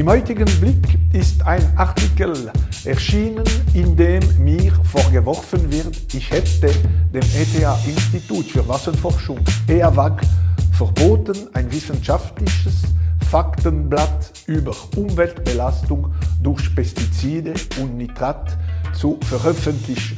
[0.00, 2.50] Im heutigen Blick ist ein Artikel
[2.86, 3.44] erschienen,
[3.74, 6.72] in dem mir vorgeworfen wird, ich hätte
[7.12, 10.22] dem ETH-Institut für Wasserforschung EAWAG
[10.72, 12.84] verboten, ein wissenschaftliches
[13.30, 18.56] Faktenblatt über Umweltbelastung durch Pestizide und Nitrat
[18.94, 20.16] zu veröffentlichen.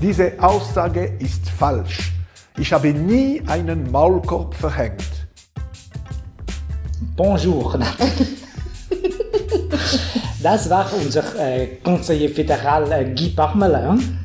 [0.00, 2.12] Diese Aussage ist falsch.
[2.56, 5.26] Ich habe nie einen Maulkorb verhängt.
[7.16, 7.80] Bonjour.
[10.42, 14.18] Das war unser äh, Conseiller Federal äh, Guy Parmelin,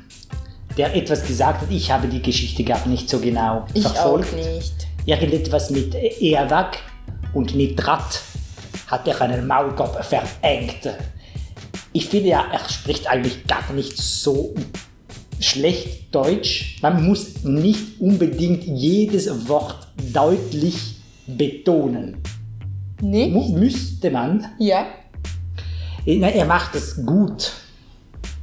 [0.78, 1.72] der etwas gesagt hat.
[1.72, 4.34] Ich habe die Geschichte gar nicht so genau Ich verfolgt.
[4.34, 4.74] auch nicht.
[5.06, 6.78] Irgendetwas mit EAWAG
[7.34, 8.22] und Nitrat
[8.88, 10.90] hat er einen Maulkorb verengt.
[11.94, 14.54] Ich finde ja, er spricht eigentlich gar nicht so
[15.40, 16.78] schlecht Deutsch.
[16.82, 20.96] Man muss nicht unbedingt jedes Wort deutlich
[21.26, 22.18] betonen.
[23.02, 23.50] Nicht?
[23.52, 24.46] müsste man.
[24.58, 24.86] Ja.
[26.16, 27.52] Nein, er macht es gut.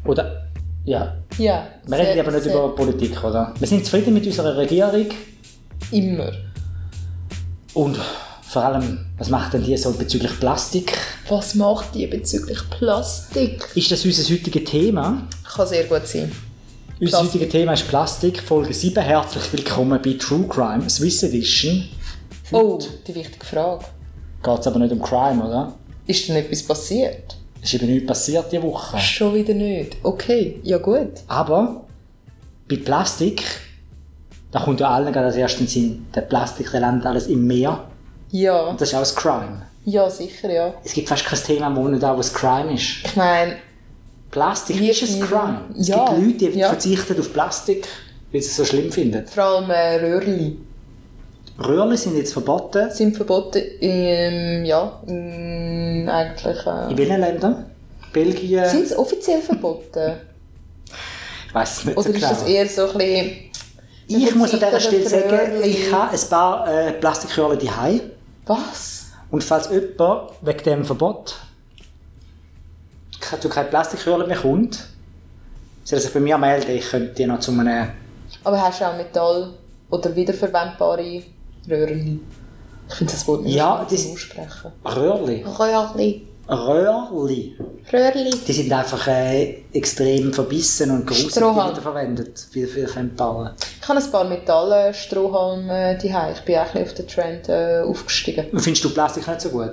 [0.04, 0.48] Oder,
[0.84, 1.16] ja.
[1.38, 1.66] Ja.
[1.86, 3.54] Wir reden aber nicht sehr- über Politik, oder?
[3.58, 5.06] Wir sind zufrieden mit unserer Regierung.
[5.90, 6.30] Immer.
[7.72, 7.98] Und
[8.42, 10.92] vor allem, was macht denn die so bezüglich Plastik?
[11.28, 13.66] Was macht die bezüglich Plastik?
[13.74, 15.26] Ist das unser heutiges Thema?
[15.56, 16.30] Kann sehr gut sein.
[17.00, 17.32] Unser Plastik.
[17.40, 19.02] heutiges Thema ist Plastik, Folge 7.
[19.02, 21.88] Herzlich willkommen bei True Crime Swiss Edition.
[22.52, 23.86] Oh, die wichtige Frage.
[24.42, 25.74] Geht es aber nicht um Crime, oder?
[26.06, 27.38] Ist denn etwas passiert?
[27.64, 28.98] Es ist eben nichts passiert diese Woche.
[28.98, 29.96] Schon wieder nicht.
[30.02, 31.12] Okay, ja gut.
[31.28, 31.86] Aber
[32.68, 33.42] bei Plastik,
[34.52, 37.84] da kommt ja allen gerade als den Sinn, der Plastik, der landet alles im Meer.
[38.30, 38.66] Ja.
[38.66, 39.62] Und das ist auch ein Crime.
[39.86, 40.74] Ja, sicher, ja.
[40.84, 43.02] Es gibt fast kein Thema, wo nicht auch ein Crime ist.
[43.02, 43.56] Ich meine,
[44.30, 45.60] Plastik ist ein Crime.
[45.78, 46.68] Es Ja, gibt Leute, die ja.
[46.68, 47.88] verzichten auf Plastik,
[48.30, 49.26] weil sie es so schlimm finden.
[49.26, 50.58] vor allem äh, Röhrli
[51.58, 52.90] Röhrle sind jetzt verboten.
[52.90, 57.66] sind verboten im, ja, in, eigentlich, In äh, welchen Ländern?
[58.12, 58.66] Belgien?
[58.68, 60.14] sind es offiziell verboten?
[61.48, 62.28] Ich weiß es nicht Oder so ist genau.
[62.30, 63.30] das eher so ein bisschen...
[64.08, 65.68] ich muss an dieser Stelle sagen, Röhrli?
[65.68, 68.00] ich habe ein paar äh, Plastikröhrle daheim.
[68.46, 69.04] Was?
[69.30, 71.36] Und falls jemand wegen dem Verbot
[73.20, 74.84] ke- zu kein Plastikröhrle mehr kommt,
[75.84, 76.72] soll er sich bei mir melden.
[76.72, 77.90] Ich könnte die noch zu einem...
[78.42, 79.50] Aber hast du auch Metall-
[79.90, 81.22] oder wiederverwendbare
[81.68, 82.20] Röhrli?
[82.88, 84.72] Ich finde das Wort nicht Ja, das- Aussprechen.
[84.84, 85.42] Röhrli.
[85.44, 86.28] Röhrli.
[86.46, 87.56] Röhrli.
[87.90, 88.30] Röhrli.
[88.46, 91.70] Die sind einfach äh, extrem verbissen und gruselig Strohhalm.
[91.70, 92.46] wiederverwendet.
[92.52, 93.52] Wieder für Fremdballen.
[93.80, 96.34] Ich habe ein paar Metallstrohhalme äh, daheim.
[96.34, 98.46] Ich bin auch ein bisschen auf den Trend äh, aufgestiegen.
[98.52, 99.72] Und findest du Plastik nicht so gut?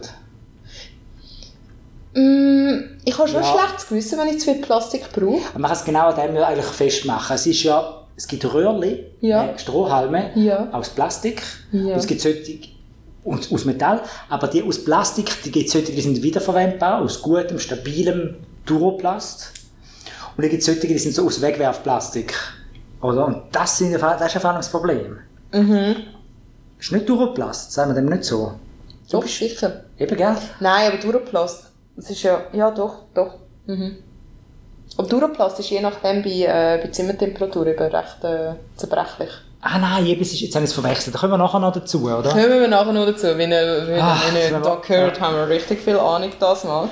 [2.13, 3.51] Mm, ich habe schon Ja.
[3.53, 5.41] ein schlechtes Gewissen, wenn ich zu viel Plastik brauche.
[5.53, 7.35] Man kann es genau an dem eigentlich festmachen.
[7.35, 9.46] Es ist ja, es gibt Röhrli, Ja.
[9.46, 10.70] äh, Strohhalme Ja.
[10.72, 11.42] aus Plastik.
[11.72, 11.94] Ja.
[11.94, 12.59] Und es gibt solche
[13.26, 17.58] aus, aus Metall, aber die aus Plastik, die gibt solche, die sind wiederverwendbar, aus gutem,
[17.58, 18.36] stabilem
[18.68, 19.54] Duroplast.
[20.38, 22.36] Und dann gibt es solche, die sind so aus Wegwerfplastik.
[23.02, 23.26] Oder?
[23.26, 25.18] Und das, sind, das ist das Problem.
[25.52, 25.96] Mhm.
[26.78, 28.54] Das ist nicht Duroplast, sagen wir dem nicht so.
[29.12, 29.84] Doch, sicher.
[29.98, 30.36] Eben, gell?
[30.60, 33.34] Nein, aber Duroplast, das ist ja, ja doch, doch.
[33.66, 33.98] Mhm.
[34.97, 39.29] Aber Duroplast ist je nachdem bei, äh, bei Zimmertemperatur eben recht äh, zerbrechlich.
[39.62, 41.16] Ah nein, es ist, jetzt haben wir es verwechselt.
[41.16, 42.29] Da kommen wir nachher noch dazu, oder?
[42.29, 43.28] Kommen wir nachher noch dazu.
[43.38, 46.90] Wenn ihr, wenn ihr wir- da gehört, haben wir richtig viel Ahnung das mal.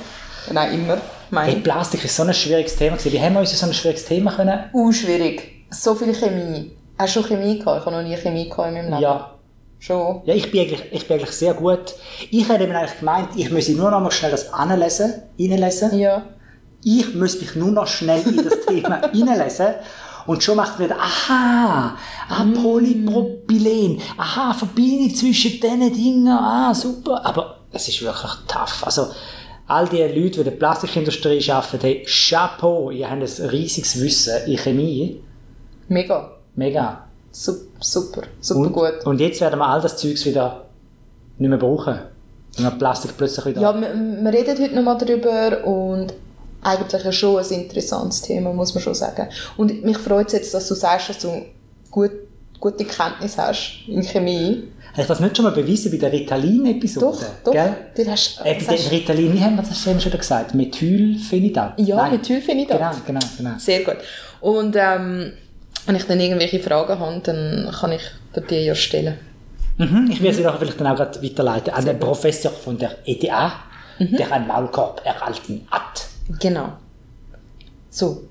[0.52, 0.98] Nein, immer.
[1.44, 1.56] Hey.
[1.56, 2.98] Plastik ist so ein schwieriges Thema.
[3.04, 4.60] Wie haben wir uns so ein schwieriges Thema können?
[4.74, 5.66] Uh, schwierig.
[5.72, 6.72] So viel Chemie.
[6.98, 7.80] Hast du schon Chemie gehabt?
[7.82, 9.02] Ich habe noch nie Chemie gehabt in meinem Leben.
[9.02, 9.32] Ja.
[9.80, 10.22] Schon?
[10.26, 11.94] Ja, ich bin eigentlich, ich bin eigentlich sehr gut.
[12.32, 15.98] Ich hätte mir eigentlich gemeint, ich müsse nur noch mal schnell das anlesen, reinlesen.
[15.98, 16.24] Ja.
[16.84, 19.68] Ich muss mich nur noch schnell in das Thema reinlesen.
[20.28, 21.96] Und schon macht wieder, aha,
[22.30, 27.26] ah, Polypropylen, aha, Verbindung zwischen diesen Dingen, ah, super.
[27.26, 28.84] Aber es ist wirklich tough.
[28.86, 29.08] Also,
[29.68, 34.46] all die Leute, die in der Plastikindustrie arbeiten, hey, Chapeau, ihr habt ein riesiges Wissen
[34.46, 35.22] in Chemie.
[35.88, 36.32] Mega.
[36.56, 37.06] Mega.
[37.32, 38.24] Sup- Super.
[38.42, 39.06] Super Und, gut.
[39.06, 40.66] und jetzt werden wir all das Zeugs wieder
[41.38, 41.98] nicht mehr brauchen.
[42.56, 43.62] Wenn wir Plastik plötzlich wieder...
[43.62, 46.14] Ja, wir, wir reden heute nochmal darüber und
[46.62, 49.28] eigentlich schon ein interessantes Thema, muss man schon sagen.
[49.58, 51.30] Und mich freut es jetzt, dass du sagst, dass du
[51.90, 52.12] gut,
[52.60, 54.64] gute Kenntnis hast in Chemie.
[54.92, 57.06] Habe ich das nicht schon mal bewiesen bei der Ritalin-Episode?
[57.06, 57.52] Doch, doch.
[57.54, 57.76] Gell?
[57.96, 60.54] Das hast, Äh, bei hast, Ritalin, wie haben wir das schon gesagt?
[60.56, 61.80] Methylphenidat?
[61.80, 62.12] ja, Nein.
[62.14, 62.78] Methylphenidat.
[62.78, 63.52] Genau, genau, genau.
[63.60, 63.98] Sehr gut.
[64.42, 65.34] Und ähm,
[65.86, 68.02] wenn ich dann irgendwelche Fragen habe, dann kann ich
[68.50, 69.18] dir ja stellen.
[69.78, 72.92] Mhm, ich will sie nachher vielleicht dann auch gerade weiterleiten an den Professor von der
[73.06, 73.54] ETA,
[74.00, 74.16] Mhm.
[74.16, 76.08] der einen Maulkorb erhalten hat.
[76.40, 76.74] Genau.
[77.90, 78.24] So,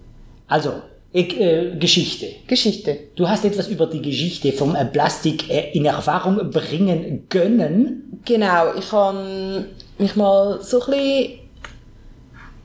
[0.47, 2.27] Also, ich, äh, Geschichte.
[2.47, 2.99] Geschichte.
[3.17, 8.21] Du hast etwas über die Geschichte vom äh, Plastik äh, in Erfahrung bringen können.
[8.25, 9.67] Genau, ich habe
[9.99, 11.39] mich mal so ein bisschen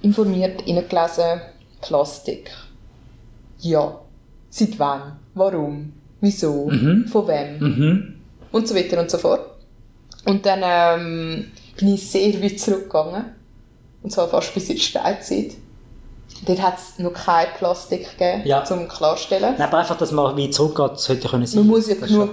[0.01, 1.41] informiert, gelesen,
[1.81, 2.51] Plastik.
[3.59, 4.00] Ja.
[4.50, 5.13] Seit wann?
[5.33, 5.94] Warum?
[6.21, 6.69] Wieso?
[7.12, 7.59] Von wem?
[7.59, 8.13] Mhm.
[8.51, 9.41] Und so weiter und so fort.
[10.25, 13.25] Und dann ähm, bin ich sehr weit zurückgegangen.
[14.04, 15.52] Und zwar fast bis in die Steinzeit.
[16.46, 18.66] Dort hat es noch kein Plastik gegeben, Ja.
[18.66, 19.56] zum klarstellen.
[19.58, 21.60] Nein, aber einfach, dass man wie zurückgeht, sollte können sein.
[21.62, 22.30] Man muss ja genug,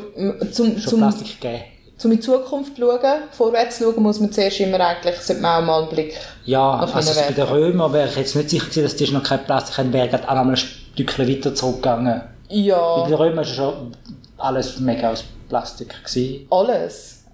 [0.52, 1.62] zum, Schon, schon zum, Plastik gegeben.
[1.96, 5.66] zum in die Zukunft schauen, vorwärts schauen, muss man zuerst immer eigentlich, sollte man auch
[5.66, 6.14] mal einen Blick
[6.44, 9.22] Ja, Nach also bei den Römern wäre ich jetzt nicht sicher gewesen, dass die noch
[9.22, 12.22] kein Plastik haben, wäre gerade auch noch ein Stückchen weiter zurückgegangen.
[12.48, 13.92] Bei Ja, den Römern war schon
[14.38, 15.94] alles mega aus Plastik.
[16.04, 16.46] Gewesen.
[16.50, 17.24] alles.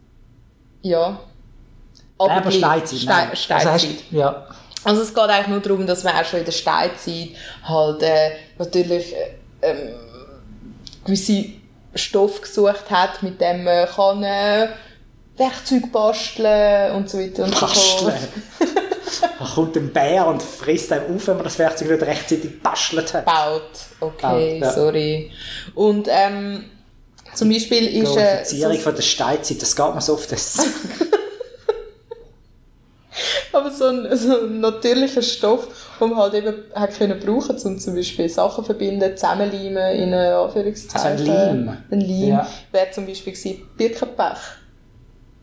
[0.83, 1.19] Ja.
[2.19, 2.57] Aber gleich.
[2.57, 2.99] Steinzeit.
[2.99, 3.31] Stein, nein.
[3.31, 3.73] Also Steinzeit.
[3.75, 4.47] hast, ja.
[4.85, 7.31] Also es geht eigentlich nur darum, dass man auch schon in der Steinzeit
[7.65, 9.31] halt äh, natürlich äh,
[9.63, 9.95] ähm,
[11.05, 11.47] gewisse
[11.95, 14.69] Stoff gesucht hat, mit dem man kann äh,
[15.37, 18.15] Werkzeug basteln und so weiter und so fort.
[19.55, 23.25] Kommt ein Bär und frisst einem auf, wenn man das Werkzeug nicht rechtzeitig bastelt hat.
[23.25, 23.63] Baut.
[24.01, 24.73] Okay, Baut, ja.
[24.73, 25.33] sorry.
[25.75, 26.65] Und ähm,
[27.35, 28.11] zum Beispiel Die ist...
[28.11, 30.59] Äh, Glorifizierung so, von der Steinzeit, das geht mir so auf das.
[33.53, 35.69] aber so ein, so ein natürlicher Stoff,
[36.01, 40.15] den man halt eben hat können brauchen, um zum Beispiel Sachen zu verbinden, zusammenleimen, in
[40.15, 41.07] Anführungszeichen.
[41.07, 41.37] Also ein
[41.67, 41.77] Leim.
[41.91, 42.49] Ein Leim Ja.
[42.73, 44.39] wäre zum Beispiel gewesen, Birkenpech.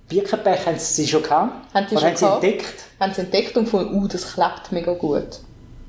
[0.09, 1.73] Birkenpech haben sie schon gehabt.
[1.73, 2.83] Haben die Oder schon haben sie entdeckt?
[2.99, 5.39] Haben sie entdeckt und gefunden, uh, das klebt mega gut.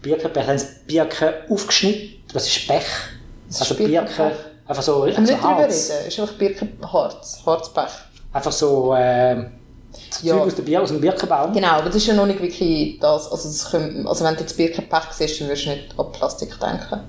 [0.03, 2.15] Birkenpech haben sie Birken aufgeschnitten.
[2.33, 2.87] Das ist Pech.
[3.49, 4.17] Das also ist Birkenpech.
[4.17, 4.37] Birken,
[4.67, 5.91] einfach so richtig wir so nicht drüber Harz.
[5.91, 7.91] reden, ist einfach Birkenharz, Harzpech.
[8.33, 9.45] Einfach so äh,
[10.23, 10.39] Ja.
[10.39, 11.53] Zeug aus, Bir aus dem Birkenbaum.
[11.53, 14.41] Genau, aber das ist ja noch nicht wirklich das, also, das können, also wenn du
[14.41, 17.01] jetzt Birkenpech siehst, dann wirst du nicht an Plastik denken.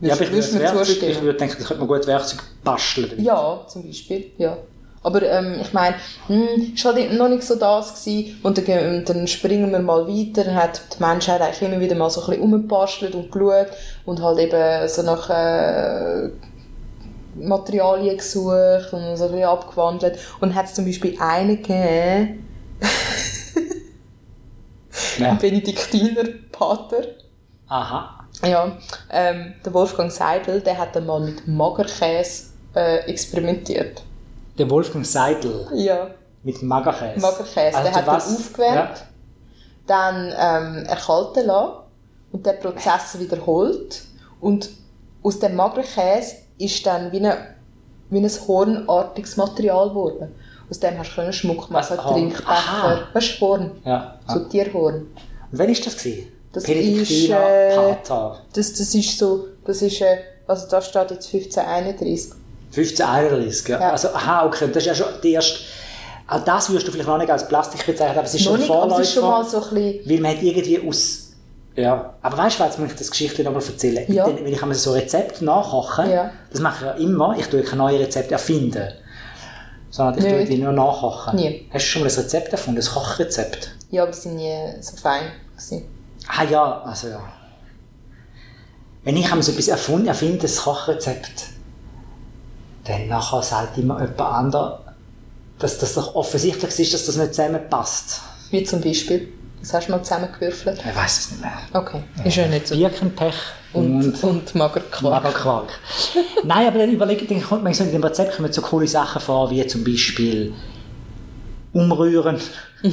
[0.00, 1.12] Ja, aber ich würde, Würdest mir das Werkzeug, zustimmen?
[1.12, 3.08] ich würde denken, da könnte man gut Werkzeug basteln.
[3.10, 3.24] damit.
[3.24, 4.56] Ja, zum Beispiel, ja.
[5.02, 5.94] Aber ähm, ich meine,
[6.26, 8.40] hm, es war halt noch nicht so das gewesen.
[8.42, 10.42] Und dann, dann springen wir mal weiter.
[10.42, 13.68] Dann hat die Menschheit eigentlich immer wieder mal so ein bisschen rumgebastelt und geschaut
[14.04, 16.30] und halt eben so nach äh,
[17.38, 20.18] Materialien gesucht und so ein bisschen abgewandelt.
[20.40, 22.46] Und hat es zum Beispiel einen gegeben,
[25.18, 25.30] Ja.
[25.30, 27.02] einen Benediktiner Pater.
[27.68, 28.24] Aha.
[28.44, 28.76] Ja,
[29.10, 32.44] ähm, der Wolfgang Seidel, der hat dann mal mit Magerkäse
[32.74, 34.02] äh, experimentiert.
[34.58, 36.08] Der Wolfgang Seidel Ja.
[36.42, 37.20] mit Magerkäse.
[37.20, 38.30] Magerkäse, Also der hat was?
[38.30, 39.06] er aufgewärmt, Ja.
[39.86, 41.72] dann ähm, erkalten lassen
[42.32, 44.02] und den Prozess wiederholt.
[44.40, 44.68] Und
[45.22, 47.36] aus dem Magerkäse ist dann wie, eine,
[48.10, 50.34] wie ein hornartiges Material geworden.
[50.68, 52.14] Aus dem hast du Schmuck machen, Horn?
[52.14, 53.08] Trinkbecher.
[53.12, 53.70] Weißt du, Horn?
[53.84, 54.18] Ja.
[54.26, 54.94] So Tierhorn.
[54.94, 55.96] Und wann war das?
[55.96, 56.32] Gewesen?
[56.52, 57.96] Das ist, äh.
[58.52, 62.32] Das, das ist so, das ist, äh, also da steht jetzt 1531.
[62.74, 63.80] 1531, ja.
[63.80, 63.90] Ja.
[63.90, 65.58] Also, aha, okay, das ist ja schon die erste...
[66.28, 68.54] Auch das würdest du vielleicht noch nicht als Plastik bezeichnen, aber es ist Noch schon
[68.54, 69.00] ein nicht, Vorläufer.
[69.00, 71.25] es ist schon mal so ein bisschen, Weil man hat irgendwie aus...
[71.76, 74.10] Ja, aber weißt du, jetzt muss ich das Geschichte nochmal erzählen.
[74.10, 74.24] Ja.
[74.24, 76.30] Dann, wenn ich so Rezepte nachkoche, Ja.
[76.50, 78.88] das mache ich ja immer, ich tue keine neuen Rezepte erfinden.
[79.90, 80.52] Sondern ich tue Nicht.
[80.52, 81.36] die nur nachkochen.
[81.36, 81.68] Nie.
[81.70, 83.72] Hast du schon mal ein Rezept erfunden, ein Kochrezept?
[83.90, 85.84] ja, aber sind nie so fein gewesen.
[86.26, 87.20] Ah ja, also ja.
[89.04, 91.44] Wenn ich so etwas erfunden, erfinde, ein Kochrezept,
[92.84, 94.78] dann nachher sagt immer jemand anderes,
[95.58, 98.20] dass das doch offensichtlich ist, dass das nicht zusammenpasst.
[98.50, 99.28] Wie zum Beispiel,
[99.66, 100.78] was hast du mal zusammengewürfelt?
[100.88, 101.52] Ich weiß es nicht mehr.
[101.72, 102.76] Okay, ist ja nicht so.
[102.76, 103.34] Birkenpech
[103.72, 105.02] und, Und, und Magerquark.
[105.24, 105.68] Magerquark.
[106.44, 109.20] Nein, aber dann überlegt, dann kommt man so in dem Rezept kommen so coole Sachen
[109.20, 110.54] vor, wie zum Beispiel
[111.72, 112.38] umrühren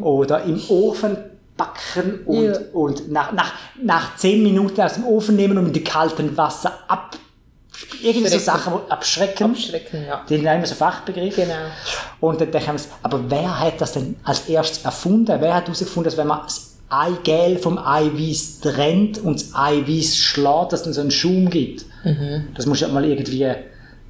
[0.00, 1.16] oder im Ofen
[1.56, 2.58] backen und, Ja.
[2.72, 6.78] und nach, nach, nach 10 Minuten aus dem Ofen nehmen und mit dem kalten Wasser
[6.88, 7.16] ab.
[8.02, 8.38] Irgendwie so.
[8.38, 9.50] Sachen, die abschrecken.
[9.50, 10.22] Abschrecken, ja.
[10.28, 11.42] Die sind immer so Fachbegriffe.
[11.42, 11.54] Genau.
[12.20, 15.36] Und dann denken wir aber wer hat das denn als erstes erfunden?
[15.40, 20.72] Wer hat herausgefunden, dass wenn man das Eigelb vom Eiweiß trennt und das Eiweiß schlägt,
[20.72, 21.84] dass es dann so einen Schaum gibt?
[22.04, 22.48] Mhm.
[22.54, 23.46] Das muss ja mal irgendwie,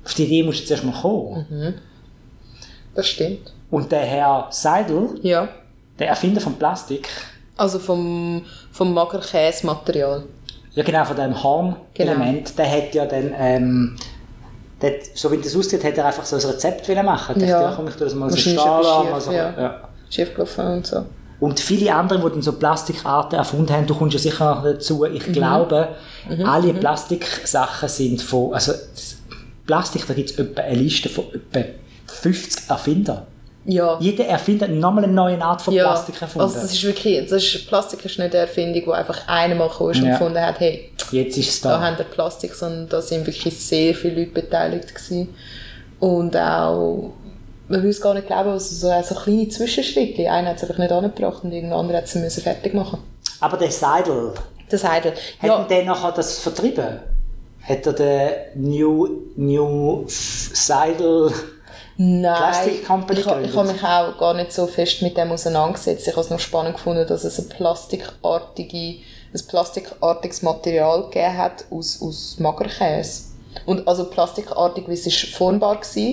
[0.04, 1.46] auf die Idee muss jetzt erst mal kommen.
[1.48, 1.74] Mhm.
[2.94, 3.52] Das stimmt.
[3.70, 5.48] Und der Herr Seidel, Ja.
[5.98, 7.08] der Erfinder von Plastik,
[7.56, 10.24] Also vom, vom Magerkäse-Material.
[10.74, 13.96] Ja genau, von dem Horn-Element, der hat ja dann, ähm,
[14.80, 17.40] der, so wie das aussieht, hat er einfach so ein Rezept wollen machen.
[17.40, 17.46] Ja.
[17.46, 19.54] dachte, ja, komm, ich tue das mal so Stahl an, schief, mal so, ja.
[19.60, 19.80] ja.
[20.10, 21.04] Schiefgelaufen und so.
[21.40, 25.04] Und viele andere, die dann so Plastikarten erfunden haben, du kommst ja sicher noch dazu,
[25.04, 25.32] ich Mhm.
[25.32, 25.88] glaube,
[26.44, 28.72] alle Plastiksachen sind von, also
[29.66, 31.68] Plastik, da gibt es eine Liste von etwa
[32.06, 33.22] 50 Erfindern.
[33.64, 33.96] Ja.
[34.00, 35.84] Jeder Erfinder hat nochmal eine neue Art von ja.
[35.84, 36.48] Plastik erfunden.
[36.48, 39.68] Also das ist wirklich, das ist, Plastik ist nicht eine Erfindung, die einfach einer mal
[39.68, 40.12] gekommen ist und Ja.
[40.18, 41.80] gefunden hat, hey, Jetzt ist es da da.
[41.80, 45.28] haben wir Plastik, sondern da sind wirklich sehr viele Leute beteiligt gewesen.
[46.00, 47.12] Und auch,
[47.68, 50.28] man will es gar nicht glauben, also so, so kleine Zwischenschritte.
[50.30, 52.98] Einer hat es einfach nicht angebracht und irgendein anderer hat es müssen fertig machen.
[53.40, 54.32] Aber der Seidel,
[54.70, 55.12] Das Heidel.
[55.38, 56.98] hat Ja, der nachher das vertrieben?
[57.62, 61.30] Hat er den New, New Seidel...
[61.96, 62.36] nein.
[62.36, 63.56] Plastic Company ich, ich gegründet?
[63.56, 66.06] habe mich auch gar nicht so fest mit dem auseinandergesetzt.
[66.06, 69.00] Ich habe es noch spannend gefunden, dass es ein plastikartige,
[69.34, 73.24] ein plastikartiges Material gegeben hat aus, aus Magerkäse.
[73.66, 76.12] Und also plastikartig, wie es ist formbar war,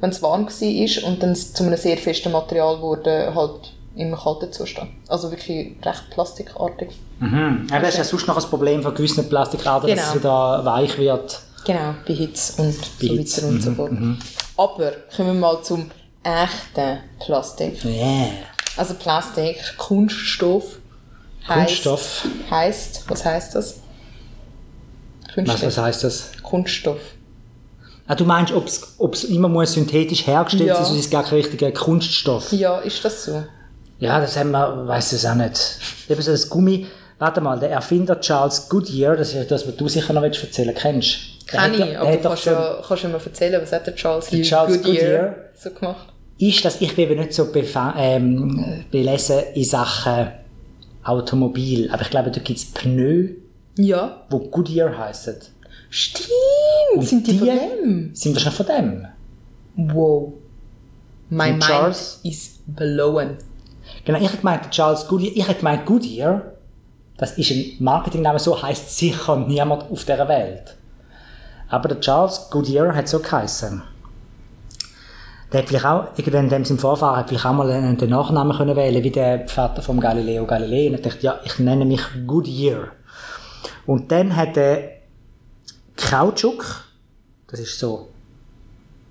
[0.00, 4.52] wenn es warm war und dann zu einem sehr festen Material wurde, halt im kalten
[4.52, 4.90] Zustand.
[5.08, 6.88] Also wirklich recht plastikartig.
[7.18, 7.66] Mhm.
[7.70, 10.20] Aber das ist ja sonst noch ein Problem von gewissen Plastikarten, dass es Genau.
[10.20, 11.40] wieder weich wird.
[11.66, 13.92] Genau, bei Hitze und Bei so Hitze, weiter und so fort.
[14.60, 15.90] Aber kommen wir mal zum
[16.22, 17.82] echten Plastik.
[17.82, 18.28] Yeah.
[18.76, 20.80] Also Plastik, Kunststoff.
[21.48, 22.26] Kunststoff?
[22.50, 23.76] Heisst, was heißt das?
[25.24, 25.62] Was, Kunststoff.
[25.62, 26.30] was heisst das?
[26.42, 27.00] Kunststoff.
[28.06, 30.74] Ah, du meinst, ob es immer muss synthetisch hergestellt Ja.
[30.74, 32.52] sein muss, ist es gar kein richtiger Kunststoff?
[32.52, 33.42] Ja, ist das so?
[33.98, 35.78] Ja, das haben wir, weiß es auch nicht.
[36.06, 36.86] Eben so das Gummi.
[37.18, 40.74] Warte mal, der Erfinder Charles Goodyear, das ist das, was du sicher noch willst erzählen
[40.74, 41.18] kennst.
[41.52, 43.72] Der Kenn hat ja- ich, aber du kannst schon- ja, kannst ja mal erzählen, was
[43.72, 45.34] hat der Charles, Der Charles Goodyear.
[45.54, 46.06] so gemacht?
[46.38, 50.28] ist, dass ich bin eben nicht so ähm, belesen in Sachen
[51.04, 51.90] Automobil.
[51.92, 53.28] Aber ich glaube, da gibt es Pneu,
[53.76, 54.22] Ja.
[54.32, 55.36] die Goodyear heissen.
[55.90, 56.28] Stimmt,
[56.94, 58.14] Und sind die, von die- dem?
[58.14, 59.06] Sind wahrscheinlich von dem.
[59.92, 60.32] Wow.
[61.28, 62.20] My Von mind Charles?
[62.24, 63.36] is blown.
[64.04, 66.52] Genau, ich hätte gemeint, Charles Goodyear, ich hätte gemeint, Goodyear,
[67.18, 70.76] das ist ein Marketingname, so heißt sicher niemand auf dieser Welt.
[71.70, 73.82] Aber der Charles Goodyear hat so geheißen.
[75.52, 78.10] Der hat vielleicht auch, irgendwann in dem seinem Vorfahren, hat vielleicht auch mal einen, den
[78.10, 80.88] Nachnamen können wählen, wie der Vater von Galileo Galilei.
[80.88, 82.88] Und er dachte, ja, ich nenne mich Goodyear.
[83.86, 85.00] Und dann hat er
[85.96, 86.84] Kautschuk,
[87.48, 88.08] das ist so,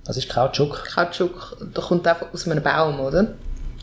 [0.06, 0.86] was ist Kautschuk?
[0.94, 3.34] Kautschuk, der kommt einfach aus einem Baum, oder?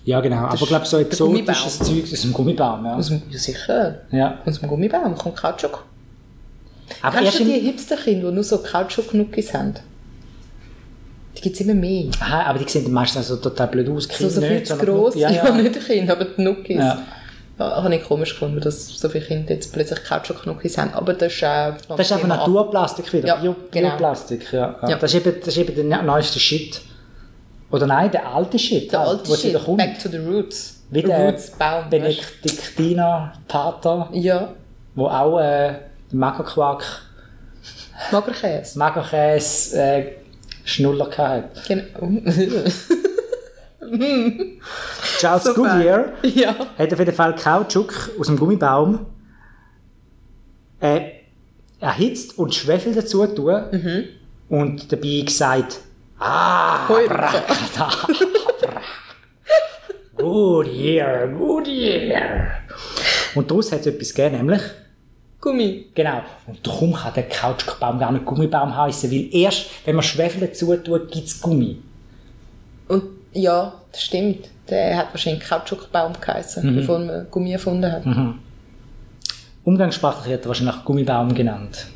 [0.04, 2.95] Ja, genau, aber ich glaube, so exotisches Zeug aus dem Gummibaum, ja.
[2.95, 4.00] Aus dem, ja, sicher.
[4.11, 4.38] ja.
[4.47, 5.85] Aus dem Gummibaum kommt Kautschuk.
[7.02, 9.74] Aber Kennst du die Hipsterkinder, die nur so Kautschuk-Nuckis haben?
[11.36, 12.06] Die gibt es immer mehr.
[12.20, 14.08] Aha, aber die sehen meistens so total blöd aus.
[14.10, 15.14] So, so viel nicht, zu gross.
[15.14, 15.50] Ja, Ja, ja.
[15.62, 16.76] nicht Kinder, aber die Nuckis.
[16.76, 17.02] Ja.
[17.58, 17.82] Ja.
[17.82, 20.94] habe ich komisch gefunden, dass so viele Kinder jetzt plötzlich Kautschuk-Nuckis haben.
[20.94, 21.74] Aber das ist auch...
[21.88, 23.28] Das ist einfach Naturplastik wieder.
[23.28, 23.90] Ja, Bio, genau.
[23.90, 24.76] Bioplastik, ja.
[24.82, 24.88] ja.
[24.90, 24.96] Ja.
[24.96, 26.80] Das, ist eben, das ist eben der neueste Shit.
[27.70, 28.92] Oder nein, der alte Shit.
[28.92, 29.78] Der alte Shit, kommt.
[29.78, 30.76] back to the roots.
[30.90, 31.84] Wie der Roots Baum.
[31.90, 34.18] weißt Benediktiner Pater, du?
[34.18, 34.52] Ja,
[34.94, 35.74] wo auch äh,
[36.16, 36.82] den Magerquark,
[38.11, 38.78] Magerkäse.
[38.78, 40.12] Magerkäse äh,
[40.64, 41.62] Schnuller hatte.
[41.68, 42.08] Genau.
[45.18, 45.54] Charles Super.
[45.75, 46.54] Goodyear ja.
[46.78, 49.06] hat auf jeden Fall Kautschuk aus dem Gummibaum
[50.80, 51.00] äh,
[51.80, 54.04] erhitzt und Schwefel dazu tun Mhm.
[54.49, 55.78] und dabei gesagt,
[56.18, 57.40] ah, Heureka.
[60.16, 62.49] good year, good year.
[63.35, 64.62] Und daraus hat es etwas gegeben, nämlich,
[65.40, 65.86] Gummi.
[65.94, 70.40] genau, und darum kann der Kautschukbaum gar nicht Gummibaum heißen, weil erst, wenn man Schwefel
[70.48, 71.78] dazu tut, gibt es Gummi.
[72.88, 73.02] Und
[73.32, 74.48] ja, das stimmt.
[74.70, 76.76] Der hat wahrscheinlich Kautschukbaum geheißen, Mhm.
[76.76, 78.02] bevor man Gummi erfunden hat.
[79.64, 81.86] Umgangssprachlich wird er wahrscheinlich Gummibaum genannt.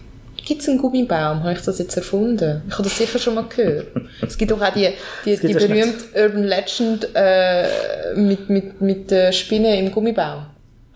[0.44, 1.42] Gibt es einen Gummibaum?
[1.42, 2.62] Habe ich das jetzt erfunden?
[2.66, 3.86] Ich habe das sicher schon mal gehört.
[4.22, 4.88] Es gibt auch, auch die,
[5.24, 10.46] die, die berühmte Urban Legend äh, mit, mit, mit der Spinne im Gummibaum.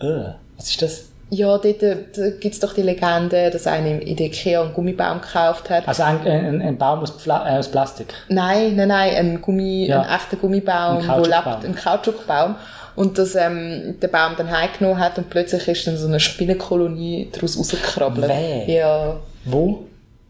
[0.01, 1.05] Äh, was ist das?
[1.35, 1.97] Ja, dort äh,
[2.41, 5.89] gibt es doch die Legende, dass einer in der Ikea einen Gummibaum gekauft hat.
[5.89, 8.15] Also ein, ein, ein Baum aus, Pfla äh, aus Plastik.
[8.29, 10.03] Nein, nein, nein, ein, Gummi, Ja.
[10.03, 12.55] ein echter Gummibaum, Ein wo lebt, ein Kautschukbaum.
[12.97, 17.29] Und dass ähm, der Baum dann heimgenommen hat und plötzlich ist dann so eine Spinnenkolonie
[17.33, 18.29] daraus rausgekrabbelt.
[18.29, 18.69] Wer?
[18.73, 19.81] Ja, Wo?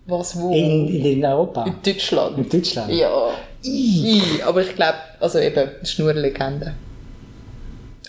[0.06, 0.50] was, wo?
[0.52, 1.64] In, in Europa.
[1.64, 2.38] In Deutschland.
[2.38, 2.90] In Deutschland.
[2.90, 3.08] Ja.
[3.64, 4.22] I.
[4.46, 6.72] Aber ich glaube, also eben, das ist nur eine Legende.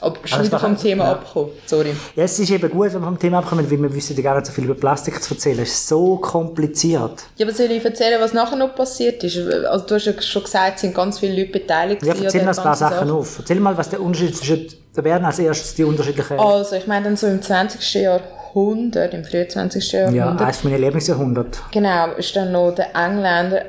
[0.01, 1.11] Aber schon wieder vom Thema ja.
[1.13, 1.51] abgekommen.
[1.65, 1.95] Sorry.
[2.15, 4.35] Ja, es ist eben gut, wenn wir vom Thema abkommen, weil wir wissen ja gar
[4.35, 5.59] nicht so viel über Plastik zu erzählen.
[5.59, 7.23] Es ist so kompliziert.
[7.37, 9.37] Ja, aber soll ich erzählen, was nachher noch passiert ist?
[9.37, 12.03] Also du hast ja schon gesagt, es sind ganz viele Leute beteiligt.
[12.03, 13.13] Ja, erzähl der ein paar Sachen Sache.
[13.13, 13.39] auf.
[13.39, 17.05] Erzähl mal, was der Unterschied zwischen, da werden als erstes die unterschiedlichen, Also, ich meine
[17.05, 17.93] dann so im 20.
[17.95, 19.91] Jahrhundert, im frühen 20.
[19.93, 21.59] ja, Jahrhundert, eines meiner Lieblingsjahrhunderte.
[21.71, 23.61] genau, ist dann noch der Engländer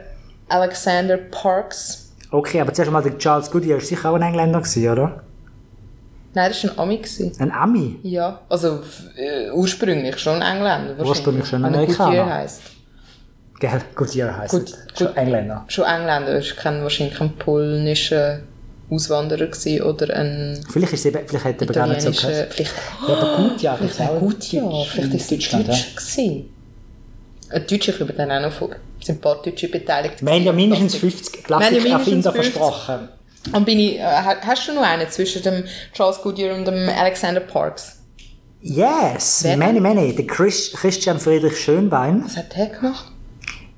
[0.49, 2.11] Alexander Parks.
[2.31, 5.23] Okay, aber zuerst mal der Charles Goodyear ist sicher auch ein Engländer gewesen, oder?
[6.37, 6.97] Nein, das war ein Ami.
[6.99, 7.33] Gewesen.
[7.39, 7.97] Ein Ami.
[8.03, 8.81] Ja, also
[9.17, 10.95] äh, ursprünglich schon Engländer.
[11.03, 12.09] Ursprünglich schon er Amerikaner.
[12.11, 12.61] Goodyear heisst.
[13.59, 14.99] Gell, Goodyear heisst Gut, es.
[14.99, 15.17] Schon.
[15.17, 15.65] Engländer.
[15.69, 18.41] Schon Engländer, ist kein, wahrscheinlich ein polnischer
[18.91, 22.47] Auswanderer gewesen oder ein Vielleicht ist es eben, vielleicht hätte er gar nicht so geheißen.
[22.51, 22.75] vielleicht,
[23.09, 26.51] Ja, aber Goodyear vielleicht auch ein Deutsch- vielleicht ist es ein Deutschland, Deutscher gewesen.
[27.49, 28.71] Ein Deutscher kommt dann auch noch vor.
[29.03, 30.25] sympathische Beteiligte.
[30.27, 32.53] Wir haben ja mindestens 50 Plastikerfinder mindestens 50.
[32.53, 33.09] versprochen.
[33.53, 36.89] Und bin ich, äh, ha- hast du noch einen zwischen dem Charles Goodyear und dem
[36.89, 37.99] Alexander Parks?
[38.61, 39.57] Yes, Wer?
[39.57, 40.15] many, many.
[40.15, 43.13] Der Chris, Christian Friedrich Schönbein, Was hat der gemacht?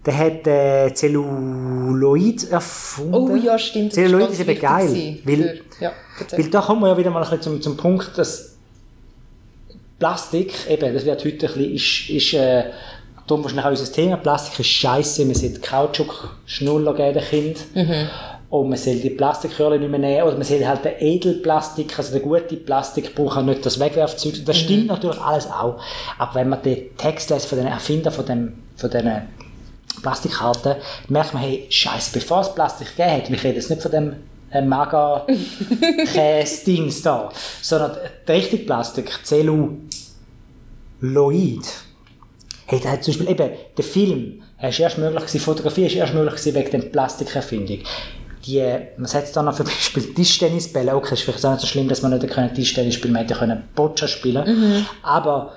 [0.06, 3.14] der hat äh, Zelluloid erfunden.
[3.14, 3.92] Oh ja, stimmt.
[3.92, 4.86] Zelluloid ist eben geil.
[4.86, 5.92] gewesen Weil, ja,
[6.30, 8.54] weil da kommen wir ja wieder mal ein bisschen zum, zum Punkt, dass
[9.98, 12.64] Plastik, eben, das wird heute ein bisschen, ist, ist äh,
[13.26, 17.58] darum wahrscheinlich auch unser Thema, Plastik ist scheiße, man sollte Kautschuk-Schnuller geben Kind.
[17.74, 18.08] Mhm.
[18.50, 22.18] Und man soll die Plastikröhrchen nicht mehr nehmen, oder man soll halt den Edelplastik, also
[22.18, 24.38] den guten Plastik brauchen, nicht das Wegwerfzeug.
[24.38, 24.44] Mhm.
[24.46, 25.78] Das stimmt natürlich alles auch.
[26.16, 29.28] Aber wenn man den Text liest von den Erfindern von, dem, von diesen
[30.00, 30.76] Plastikkarten,
[31.08, 34.16] merkt man, hey, scheiße, bevor es Plastik gegeben hat, wir reden jetzt nicht von dem
[34.50, 35.26] äh, maga
[36.66, 39.78] dings da, sondern der richtige Plastik, Zelluloid.
[42.66, 46.14] Hey, da hat zum Beispiel eben der Film, ist erst möglich gewesen, Fotografie ist erst
[46.14, 47.80] möglich gewesen wegen der Plastikerfindung.
[48.48, 48.64] Die,
[48.96, 50.14] was hat es da noch für Beispiel?
[50.14, 53.22] Tischtennisbälle, okay, ist vielleicht auch nicht so schlimm, dass man nicht können Tischtennis spielen man
[53.22, 55.52] hätte können Boccia spielen aber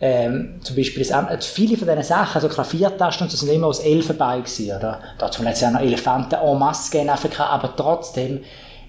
[0.00, 3.68] ähm, zum Beispiel das, an- viele von diesen Sachen, also Klaviertasten und so, sind immer
[3.68, 5.00] aus Elfenbein gewesen, oder?
[5.18, 8.40] Dazu hat es ja noch Elefanten en masse gegeben in Afrika, aber trotzdem,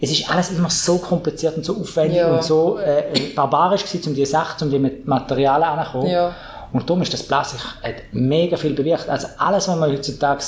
[0.01, 2.35] es ist alles immer so kompliziert und so aufwendig Ja.
[2.35, 6.09] und so äh, äh, barbarisch gewesen, um die Sachen, um die mit Materialien anzukommen.
[6.09, 6.33] Ja.
[6.73, 9.07] Und darum ist das Plastik hat mega viel bewirkt.
[9.07, 10.43] Also alles, was wir heutzutage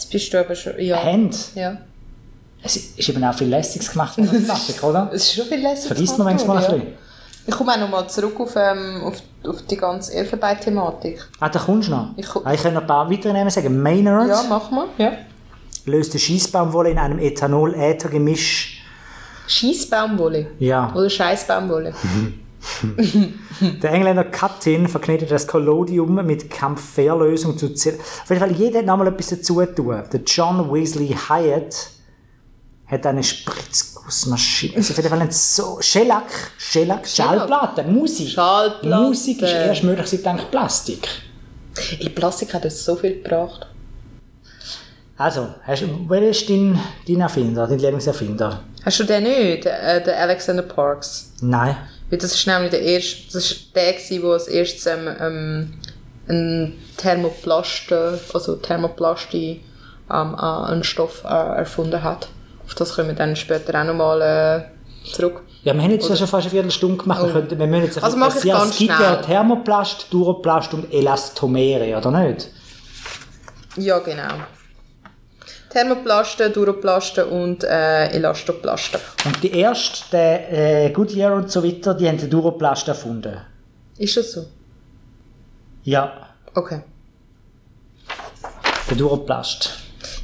[0.00, 0.96] Jetzt bist du aber schon, ja.
[0.96, 1.76] haben, ja.
[2.62, 5.10] es ist eben auch viel Lässiges gemacht von dem Plastik, oder?
[5.12, 5.88] Es ist schon viel lässig.
[5.88, 6.82] Vergisst man manchmal ein bisschen.
[7.46, 9.16] Ich komme auch noch mal zurück auf, ähm, auf,
[9.46, 11.28] auf die ganze Elfenbein-Thematik.
[11.38, 12.08] Ah, da kommst du noch.
[12.16, 13.82] Ich ah, ich kann noch ein paar weitere Namen sagen.
[13.82, 14.86] Maynard Ja, mach mal.
[14.96, 15.12] Ja.
[15.84, 18.82] löste Schießbaumwolle in einem Ethanol-Äther-Gemisch.
[19.48, 20.46] Scheissbaumwolle.
[20.60, 20.94] Ja.
[20.94, 21.92] Oder Scheißbaumwolle.
[23.82, 28.86] Der Engländer Cuttin verknetete das Collodium mit Kampferlösung zu Zer Auf jeden Fall, jeder hat
[28.86, 30.02] nochmal etwas dazu tun.
[30.12, 31.90] Der John Weasley Hyatt
[32.86, 34.76] hat eine Spritzgussmaschine.
[34.76, 38.30] Also auf jeden Fall ein so Shellac, Shellac, Schallplatte, Musik.
[38.30, 39.04] Schallplatte.
[39.04, 41.08] Musik ist erst möglich seit dank Plastik.
[41.98, 43.66] In Plastik hat es so viel gebracht.
[45.16, 48.64] Also, hast, wer ist dein, dein Erfinder, dein Lieblingserfinder?
[48.84, 49.66] Hast du den nicht?
[49.66, 51.32] Äh, den Alexander Parks.
[51.42, 51.76] Nein.
[52.10, 55.72] Weil das ist nämlich der erste, das ist der gewesen, der als erstes ähm, ähm,
[56.28, 59.60] ein Thermoplast, äh, also Thermoplast ähm,
[60.08, 62.28] äh, einen Stoff äh, erfunden hat.
[62.64, 65.42] Auf das kommen wir dann später auch nochmal äh, zurück.
[65.62, 67.22] Ja, wir haben jetzt schon fast eine Viertelstunde gemacht.
[67.22, 68.58] Wir, könnten, wir müssen jetzt Also mach es passieren.
[68.58, 69.22] ganz Es gibt ja schnell.
[69.22, 72.48] Thermoplast, Duroplast und Elastomere, oder nicht?
[73.76, 74.28] Ja, genau.
[75.70, 79.00] Thermoplasten, Duroplasten und äh, Elastoplasten.
[79.24, 83.40] Und die ersten, der äh, Goodyear und so weiter, die haben den Duroplast erfunden.
[83.98, 84.46] Ist das so?
[85.84, 86.82] Ja, Okay.
[88.90, 89.70] der Duroplast.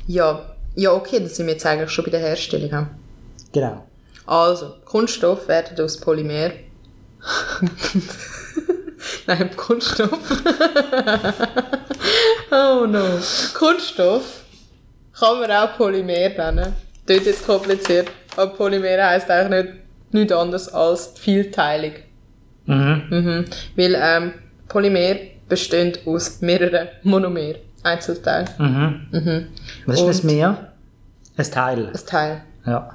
[0.09, 0.41] Ja,
[0.75, 2.71] ja okay, dann sind wir jetzt eigentlich schon bei der Herstellung.
[2.71, 2.91] ja.
[3.53, 3.85] Genau.
[4.27, 6.51] Also, Kunststoff werden aus Polymer.
[9.29, 10.11] Nein, Kunststoff.
[12.51, 13.05] oh no.
[13.55, 14.43] Kunststoff
[15.19, 16.73] kann man auch Polymer nennen.
[17.07, 18.09] Dort jetzt kompliziert.
[18.37, 19.75] Aber Polymer heisst eigentlich nicht,
[20.13, 22.05] nichts anderes als vielteilig.
[22.67, 23.03] Mhm.
[23.11, 23.45] Mhm.
[23.77, 24.33] Weil ähm,
[24.69, 25.17] Polymer
[25.49, 27.55] bestehen aus mehreren Monomer.
[27.83, 28.49] Einzelteilen.
[28.59, 29.47] Mhm.
[29.87, 30.73] Was ist das Und- mehr?
[31.37, 31.87] Ein Teil.
[31.87, 32.43] Ein Teil.
[32.67, 32.91] Ja.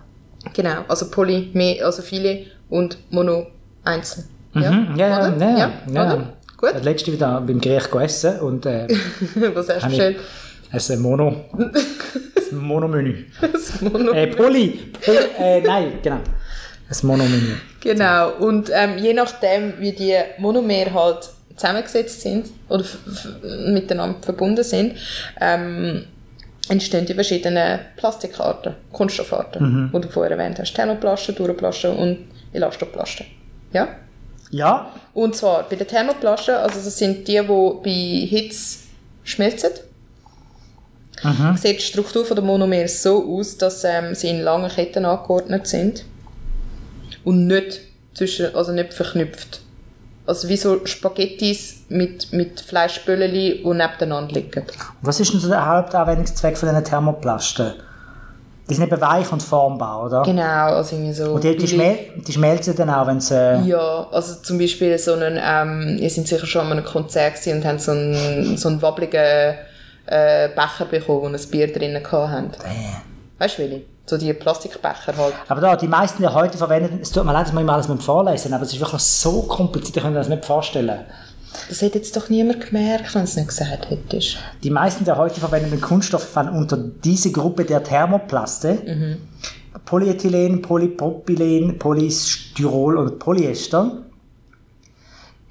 [0.54, 3.48] Genau, also Polymer, also viele und Mono
[3.86, 4.26] einzeln.
[4.54, 4.96] Mhm.
[4.98, 5.38] Ja, ja, Oder?
[5.38, 5.58] ja.
[5.58, 6.02] ja, ja.
[6.14, 6.34] oder?
[6.58, 6.70] Gut.
[6.70, 8.88] Ich habe letzte wieder beim Gericht essen und äh,
[9.54, 10.16] Was hast du habe
[10.72, 10.82] bestellt?
[10.82, 11.46] ich ein Mono.
[12.52, 13.26] ein Monomenü.
[13.42, 14.12] Das Mono.
[14.12, 14.80] Äh, Poly.
[15.04, 16.18] Poly äh, nein, genau.
[16.18, 17.56] Ein Monomenü.
[17.82, 22.84] Genau, und ähm, je nachdem, wie die Monomer halt zusammengesetzt sind oder
[23.68, 24.98] miteinander verbunden sind,
[25.40, 26.06] ähm,
[26.70, 30.74] entstehen die verschiedenen Plastikarten, Kunststoffarten, die du vorher erwähnt hast.
[30.74, 32.18] Thermoplasten, Duroplasten und
[32.54, 33.26] Elastoplasten.
[33.74, 33.88] Ja?
[34.52, 34.92] Ja.
[35.14, 37.48] Und zwar bei den Thermoplasten, also das sind die, die
[37.84, 38.80] bei Hitze
[39.24, 39.72] schmelzen.
[41.56, 46.06] Sieht die Struktur der Monomer so aus, dass ähm, sie in langen Ketten angeordnet sind
[47.24, 47.82] und nicht,
[48.14, 49.62] zwischen, also nicht verknüpft.
[50.26, 54.64] Also wie so Spaghettis mit, mit Fleischböllchen, die nebeneinander liegen.
[55.02, 57.74] Was ist denn so der Hauptanwendungszweck von diesen Thermoplasten?
[58.70, 60.22] Die sind eben weich und formbar, oder?
[60.22, 61.32] Genau, also irgendwie so...
[61.32, 63.36] Und die, die, schmel die schmelzen dann auch, wenn sie...
[63.36, 67.46] Äh, Ja, also zum Beispiel so einen, ähm, ihr sind sicher schon an einem Konzert
[67.48, 69.56] und haben so einen, so einen wabbligen
[70.06, 72.52] äh, Becher bekommen, wo ein Bier drinnen hatten.
[73.38, 73.86] Weißt du, Willi?
[74.06, 75.34] So die Plastikbecher halt.
[75.48, 77.88] Aber da, die meisten, die heute verwenden, es tut mir leid, dass wir immer alles
[77.88, 81.06] mit vorlesen, aber es ist wirklich so kompliziert, ich kann mir das nicht vorstellen.
[81.70, 84.38] Das hätte jetzt doch niemand gemerkt, wenn es nicht gesagt hättest.
[84.64, 89.18] Die meisten der heute verwendeten Kunststoffe fallen unter diese Gruppe der Thermoplaste.
[89.86, 94.04] Polyethylen, Polypropylen, Polystyrol und Polyester.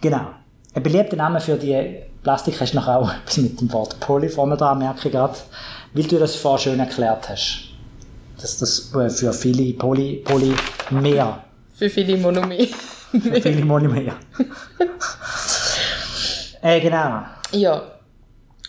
[0.01, 0.27] Genau.
[0.75, 4.29] Ein beliebter Name für die Plastik hast du nachher auch etwas mit dem Wort Poly
[4.29, 5.37] vorne dran, merke ich gerade,
[5.95, 7.65] weil du das vorher schön erklärt hast.
[8.41, 12.69] Dass das äh, für viele Poly, Polymer, Für viele Monomere.
[13.11, 14.13] für viele Monomer.
[16.63, 17.23] äh, genau.
[17.53, 17.83] ja.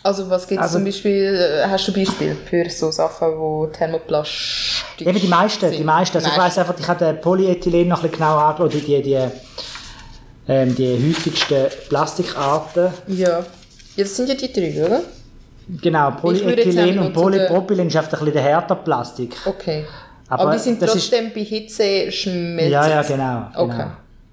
[0.04, 3.66] Also was gibt es Also- zum Beispiel, äh, hast du Beispiele für so Sachen, wo
[3.66, 5.86] Thermoplastik Eben die meisten, die sind?
[5.86, 6.16] meisten.
[6.16, 6.60] Also ich Meisten.
[6.60, 9.28] weiss einfach, ich habe den Polyethylen noch ein bisschen genau angeschaut, die, die, die,
[10.52, 12.88] ähm, die häufigsten Plastikarten.
[13.08, 13.44] Ja.
[13.96, 15.00] das sind ja die drei, oder?
[15.80, 19.36] Genau, jetzt Polyethylen und Polypropylen ist einfach ein bisschen der härter Plastik.
[19.44, 19.84] Okay.
[20.28, 22.70] Aber Aber, die sind das ist- trotzdem bei Hitze schmelzen.
[22.72, 23.46] Ja, ja, genau.
[23.52, 23.64] genau.
[23.64, 23.86] Okay.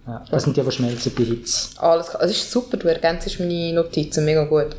[0.07, 1.69] Ja, das sind die, die schmelzen bei Hitze.
[1.81, 2.21] Alles klar.
[2.23, 4.69] Das ist super, du ergänzt meine Notizen, mega gut.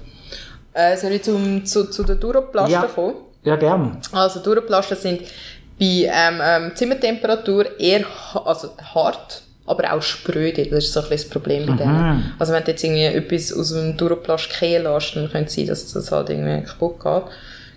[0.72, 2.82] Äh, soll ich zum, zu, zu den Duroplasten Ja.
[2.82, 3.14] kommen?
[3.44, 3.98] Ja, gern.
[4.12, 5.20] Also Duroplasten sind
[5.78, 10.66] bei ähm, ähm, Zimmertemperatur eher ha also hart, aber auch spröde.
[10.66, 12.34] Das ist so ein bisschen das Problem bei denen.
[12.38, 15.66] Also wenn du jetzt irgendwie etwas aus einem Duroplast gehen lässt, dann könnte es sein,
[15.66, 17.22] dass das halt irgendwie kaputt geht.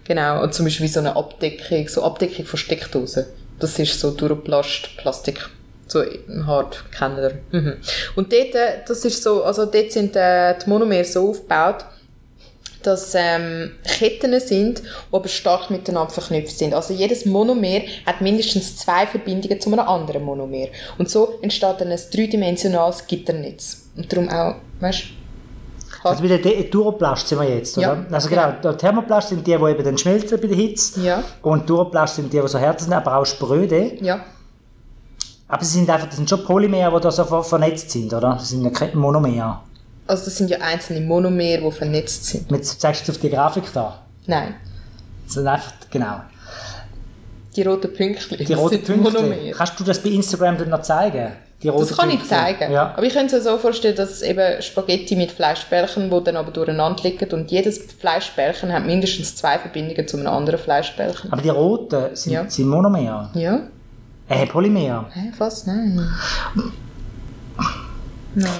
[0.05, 3.25] Genau, und zum Beispiel so eine Abdeckung, so Abdeckung von Steckdosen.
[3.59, 5.49] Das ist so Duroplast, Plastik.
[5.87, 6.03] So
[6.47, 7.39] hart kennen.
[7.51, 7.73] Mhm.
[8.15, 11.85] Und dort, äh, das ist so, also dort sind äh, die Monomere so aufgebaut,
[12.85, 16.73] dass ähm, Ketten sind, die aber stark miteinander verknüpft sind.
[16.73, 20.67] Also jedes Monomer hat mindestens zwei Verbindungen zu einem anderen Monomer.
[20.97, 23.83] Und so entsteht dann ein dreidimensionales Gitternetz.
[23.95, 26.09] Und darum auch, weißt du?
[26.09, 27.87] Also bei den De- Duroplast sind wir jetzt, oder?
[27.87, 30.99] Ja, Also genau, der Thermoplast sind die, die eben dann schmelzen bei der Hitze.
[31.01, 31.23] Ja.
[31.41, 33.93] Und Duroplast sind die, die so härter sind, aber auch spröde.
[34.01, 34.19] Ja.
[35.47, 38.31] Aber sie sind einfach, das sind schon Polymer, die da so ver vernetzt sind, oder?
[38.33, 39.63] Das sind ja keine Monomer.
[40.07, 42.51] Also das sind ja einzelne Monomer, die vernetzt sind.
[42.51, 43.99] Jetzt zeigst du es auf die Grafik da.
[44.27, 44.55] Nein,
[45.25, 46.21] Das sind einfach, genau.
[47.55, 48.37] die roten Pünktchen.
[48.37, 49.01] Die roten.
[49.01, 49.35] Monomer.
[49.55, 51.31] Kannst du das bei Instagram dann noch zeigen?
[51.61, 52.35] Die roten Das kann ich Punkte?
[52.35, 52.71] zeigen.
[52.73, 52.93] Ja.
[52.97, 56.35] Aber ich könnte es mir so vorstellen, dass es eben Spaghetti mit Fleischbällchen, die dann
[56.35, 61.31] aber durcheinander liegen und jedes Fleischbällchen hat mindestens zwei Verbindungen zu einem anderen Fleischbällchen.
[61.31, 62.49] Aber die roten sind, Ja.
[62.49, 63.31] sind Monomer.
[63.35, 63.61] Ja?
[64.27, 65.05] Äh, Polymer.
[65.13, 65.65] Hä, was?
[65.65, 66.05] Nein.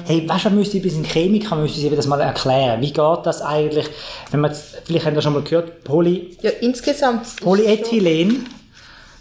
[0.05, 2.79] Hey, weißt du, man müsste ein bisschen Chemiker müsste sich das mal erklären.
[2.81, 3.87] Wie geht das eigentlich,
[4.31, 7.35] wenn man jetzt, vielleicht habt ihr schon mal gehört, Poly, Ja, insgesamt...
[7.41, 8.45] Polyethylen,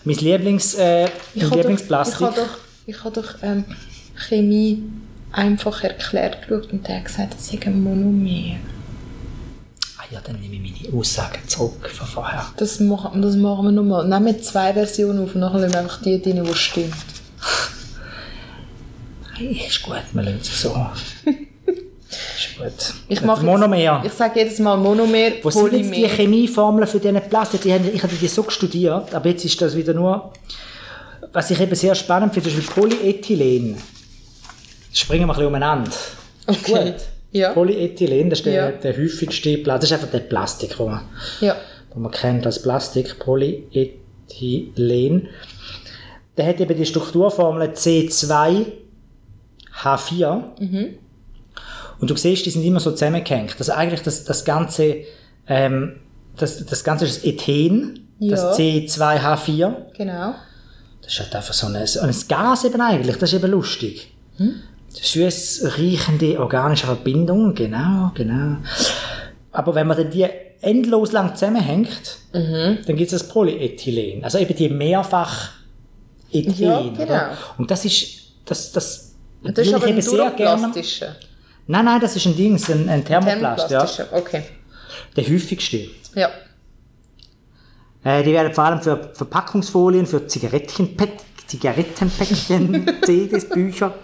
[0.04, 2.18] mein Lieblings, äh, Ich mein Lieblingsplastik.
[2.18, 3.64] doch, ich habe doch, ich habe doch ähm,
[4.28, 4.82] Chemie
[5.32, 8.56] einfach erklärt geschaut und der hat gesagt, das ist ein Monomer.
[9.98, 12.46] Ah ja, dann nehme ich meine Aussagen zurück von vorher.
[12.56, 14.06] Das machen, das machen wir nochmal.
[14.06, 16.92] Nehmen wir zwei Versionen auf und nachher lassen wir einfach die drin, die stimmt.
[19.42, 20.70] Hey, ist gut, wir lassen es so.
[21.26, 22.94] ist gut.
[23.08, 23.76] Ich mache Monomer.
[23.76, 26.08] Jetzt, ich sage jedes Mal Monomer, Wo sind jetzt die Polymer.
[26.08, 27.62] Chemieformeln für diese Plastik?
[27.62, 30.32] Die haben- Ich habe die so studiert, aber jetzt ist das wieder nur...
[31.32, 33.76] Was ich eben sehr spannend finde, Beispiel Polyethylen.
[34.92, 35.90] Springen wir ein bisschen umeinander.
[35.90, 36.12] Ist
[36.46, 36.92] Okay.
[36.92, 36.94] gut.
[37.32, 37.52] Ja.
[37.54, 38.70] Polyethylen, das ist der, Ja.
[38.72, 39.80] der häufigste Plastik.
[39.80, 41.00] Das ist einfach der Plastik, den man,
[41.40, 41.56] Ja.
[41.94, 43.18] den man kennt als Plastik.
[43.18, 45.28] Polyethylen.
[46.36, 47.72] Der hat eben die Strukturformel
[49.74, 50.92] C2H4.
[52.00, 53.54] Und du siehst, die sind immer so zusammengehängt.
[53.58, 54.96] Also eigentlich das, das ganze,
[55.46, 55.96] ähm,
[56.36, 58.64] das, das ganze ist das Ethen, das Ja.
[58.64, 59.74] C2H4.
[59.96, 60.34] Genau.
[61.02, 64.12] Das ist halt einfach so ein, ein Gas eben eigentlich, das ist eben lustig.
[64.90, 68.56] Süß riechende organische Verbindung, genau, genau.
[69.52, 70.26] Aber wenn man dann die
[70.60, 74.22] endlos lang zusammenhängt, dann gibt es das Polyethylen.
[74.24, 75.50] Also eben die mehrfach
[76.30, 76.54] Ethen.
[76.56, 77.02] Ja, genau.
[77.02, 77.36] oder?
[77.58, 78.06] Und das ist,
[78.44, 79.11] das, das,
[79.44, 80.56] das ist aber ich ein eben sehr gerne.
[80.60, 81.16] duroplastischer.
[81.66, 83.84] Nein, nein, das ist ein Ding, ein, ein Thermoplast, ja.
[83.84, 84.42] Thermoplastischer, okay.
[85.16, 85.88] Der häufigste.
[86.14, 86.30] Ja.
[88.04, 91.10] Äh, die werden vor allem für Verpackungsfolien, für Zigarettenpäck
[91.52, 93.94] Zigarettenpäckchen, CDs, Bücher.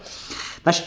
[0.64, 0.85] Weißt,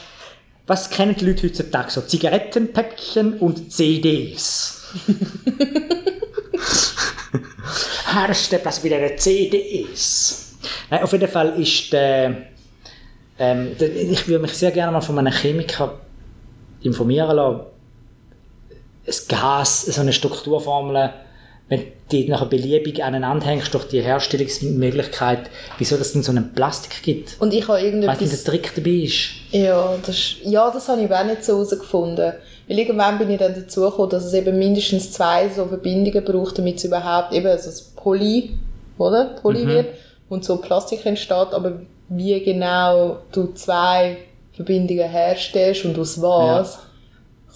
[0.68, 2.02] was kennen die Leute heutzutage so?
[2.02, 4.92] Zigarettenpäckchen und CDs.
[8.14, 10.54] ah, das ist der Platz bei den CDs.
[10.92, 12.51] Nein, auf jeden Fall ist der,
[13.42, 15.96] ähm, ich würde mich sehr gerne mal von einem Chemiker
[16.84, 17.62] informieren lassen.
[19.08, 21.12] Ein Gas, so eine Strukturformel,
[21.68, 25.50] wenn du die nachher beliebig aneinander hängst durch die Herstellungsmöglichkeit,
[25.80, 27.38] wieso das denn so einen Plastik gibt.
[27.40, 28.44] Und ich habe du, wie der irgendetwas...
[28.44, 29.30] Trick dabei ist?
[29.52, 32.34] Ja, das, ja, das habe ich auch nicht so herausgefunden.
[32.68, 36.60] Weil irgendwann bin ich dann dazu gekommen, dass es eben mindestens zwei so Verbindungen braucht,
[36.60, 38.52] damit es überhaupt eben also das Poly,
[39.00, 39.36] oder?
[39.42, 39.96] Poly wird
[40.30, 41.54] und so Plastik entsteht.
[41.54, 44.18] Aber wie genau du zwei
[44.54, 46.80] Verbindungen herstellst und aus was,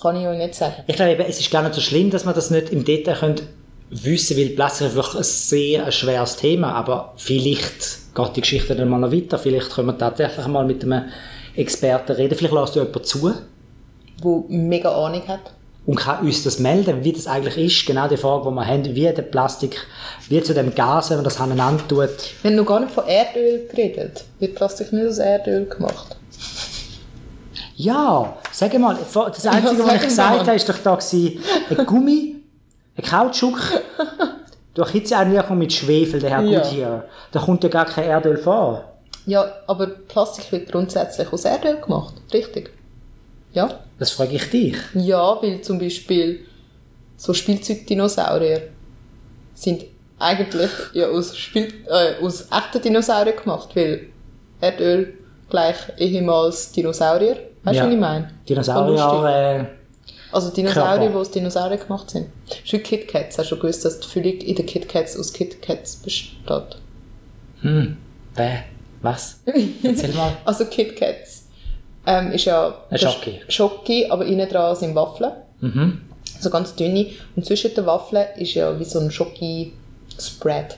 [0.02, 0.84] Kann ich euch nicht sagen.
[0.88, 3.16] Ich glaube, eben, es ist gar nicht so schlimm, dass man das nicht im Detail
[3.16, 3.42] können
[3.90, 8.90] wissen weil Plastik ist wirklich ein sehr schweres Thema, aber vielleicht geht die Geschichte dann
[8.90, 11.04] mal noch weiter, vielleicht können wir tatsächlich mal mit einem
[11.56, 13.34] Experten reden, vielleicht lässt du jemand zu
[14.22, 15.52] Wo mega Ahnung hat.
[15.86, 18.86] Und kann uns das melden, wie das eigentlich ist, genau die Frage, die wir haben,
[18.86, 19.86] wie der Plastik,
[20.30, 22.10] wie zu dem Gas, wenn man das aneinander tut.
[22.42, 24.24] Wir haben noch gar nicht von Erdöl geredet.
[24.40, 26.16] Wird Plastik nicht aus Erdöl gemacht?
[27.76, 29.16] Ja, sag mal, das
[29.48, 32.36] Einzige, Ja, was ich gesagt habe, ist doch da ein Gummi,
[32.98, 33.60] ein Kautschuk,
[34.74, 36.62] durch Hitzeeinwirkung mit Schwefel, der Herr Ja.
[36.62, 37.04] Goodyear.
[37.32, 38.84] Da kommt ja gar kein Erdöl vor.
[39.26, 42.14] Ja, aber Plastik wird grundsätzlich aus Erdöl gemacht.
[42.34, 42.72] Richtig.
[43.56, 43.80] Ja.
[43.98, 44.76] Das frage ich dich.
[44.94, 46.42] Ja, weil zum Beispiel
[47.18, 48.62] so Spielzeugdinosaurier
[49.54, 49.86] sind
[50.20, 54.08] eigentlich ja aus, Spiel äh, aus echten Dinosauriern gemacht, weil
[54.62, 55.14] Erdöl
[55.50, 57.38] gleich ehemals Dinosaurier.
[57.64, 57.86] Weißt du, Ja.
[57.88, 58.32] was ich meine?
[58.48, 59.66] Dinosaurier, äh,
[60.32, 62.28] Also Dinosaurier, die aus Dinosauriern gemacht sind.
[62.66, 63.38] Schon KitKats.
[63.38, 66.36] Hast du gewusst, dass die Füllung in den KitKats aus KitKats besteht?
[67.62, 67.98] hm,
[68.36, 68.64] wer,
[69.02, 69.40] was?
[69.84, 70.34] Erzähl mal.
[70.46, 71.45] Also KitKats
[72.06, 73.42] ähm, ist ja Ein Schoki.
[73.48, 75.32] Schoki, aber innen dran sind Waffeln.
[75.62, 76.02] Mhm.
[76.40, 77.08] So ganz dünne.
[77.36, 80.78] Und zwischen den Waffeln ist ja wie so ein Schoki-Spread.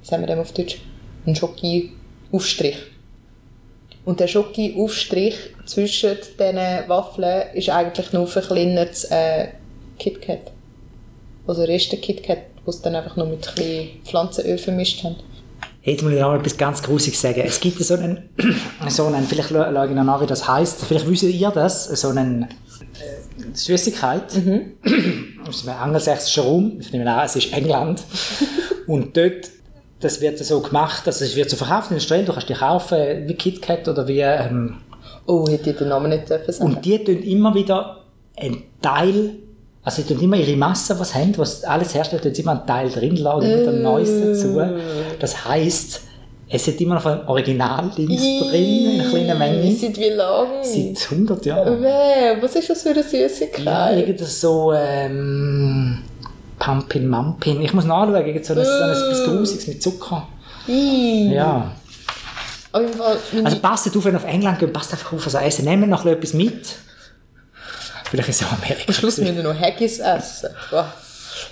[0.00, 0.78] Wie sagen wir dem auf Deutsch?
[1.26, 2.76] Ein Schoki-Aufstrich.
[4.04, 6.56] Und der Schoki-Aufstrich zwischen diesen
[6.88, 9.48] Waffeln ist eigentlich nur verkleinertes äh,
[9.98, 10.52] KitKat.
[11.46, 15.16] Also Reste KitKat, sie dann einfach nur mit ein bisschen Pflanzenöl vermischt haben.
[15.82, 17.40] Jetzt muss ich noch mal etwas ganz Grusiges sagen.
[17.44, 18.28] Es gibt so einen,
[18.88, 20.84] so einen vielleicht schaue ich noch nach, wie das heisst.
[20.84, 24.36] Vielleicht wisst ihr das, so einen äh, Süßigkeit.
[24.36, 24.72] Mhm.
[25.48, 26.76] Aus einem angelsächsischen Raum.
[26.80, 28.02] Ich nehme an, es ist England.
[28.86, 29.48] Und dort,
[30.00, 32.54] das wird so gemacht, also es wird so verkauft in den Stellen, du kannst die
[32.54, 34.20] kaufen, wie KitKat oder wie...
[34.20, 34.76] Ähm,
[35.26, 36.74] Oh, hätte ich den Namen nicht dürfen sagen.
[36.74, 38.04] und die tun immer wieder
[38.36, 39.36] einen Teil,
[39.82, 42.66] also die tun immer ihre Masse, was haben, was alles herstellt, tun sie immer einen
[42.66, 44.60] Teil drin lassen, und wieder Neues dazu.
[45.18, 46.02] Das heisst,
[46.48, 49.74] es hat immer noch ein Original-Dings drin, eine kleine Menge.
[49.74, 50.62] Seit wie lange?
[50.62, 51.80] Seit 100 Jahren.
[51.80, 52.42] Wer?
[52.42, 53.64] Was ist das für eine Süßigkeit?
[53.64, 56.02] Ja, irgend so, ähm,
[56.58, 57.62] Pumpin Mumpin.
[57.62, 60.28] Ich muss nachschauen, irgend so ein, so ein etwas Grusiges mit Zucker.
[60.68, 61.32] Ih.
[61.32, 61.72] Ja.
[62.72, 65.64] Also passt auf, wenn ihr auf England geht, passt einfach auf, also essen.
[65.64, 66.76] Nehmt noch etwas mit.
[68.10, 68.84] Vielleicht ist es auch Amerika.
[68.88, 70.50] am Schluss müssen wir noch Haggis essen.
[70.70, 70.84] Wow.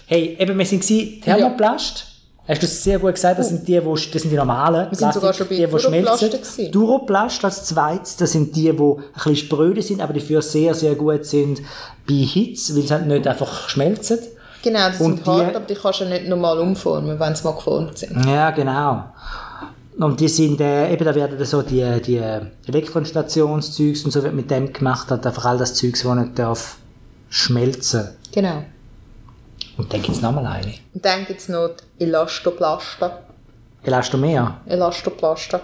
[0.07, 2.05] Hey, eben, wir sind gewesen, Thermoplast.
[2.49, 5.35] Hast du sehr gut gesagt, das sind die, wo, das sind die normalen sind sogar
[5.35, 6.71] schon bei die, die schmelzen.
[6.73, 10.94] Duroplast als zweites, das sind die, die ein bisschen spröde sind, aber dafür sehr, sehr
[10.94, 11.61] gut sind
[12.09, 14.18] bei Hitze, weil sie halt nicht einfach schmelzen.
[14.62, 17.44] Genau, die Und sind hart, die- aber die kannst du nicht normal umformen, wenn sie
[17.44, 18.25] mal geformt sind.
[18.27, 19.05] Ja, genau.
[19.99, 22.23] Und die sind, äh, eben da werden so die, die
[22.67, 26.77] Elektroinstallationszeugs und so wird mit dem gemacht, hat einfach all das Zeugs, das nicht darf
[27.29, 28.11] schmelzen.
[28.33, 28.63] Genau.
[29.77, 30.75] Und dann gibt's nochmal eine.
[30.95, 33.25] Und dann gibt es noch die Elastoplaster.
[33.83, 34.61] Elastomer.
[34.67, 35.61] Elastoplaster.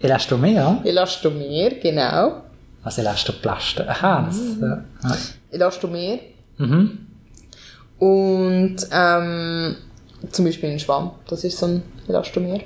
[0.00, 0.80] Elastomer?
[0.84, 2.42] Elastomer, genau.
[2.82, 3.88] Was Elastoplaste?
[3.88, 4.38] Aha, das.
[4.60, 5.16] Ja.
[5.50, 6.18] Elastomer.
[6.58, 7.06] Mhm.
[7.98, 9.76] Und ähm,
[10.30, 12.60] zum Beispiel ein Schwamm, das ist so ein Elastomer.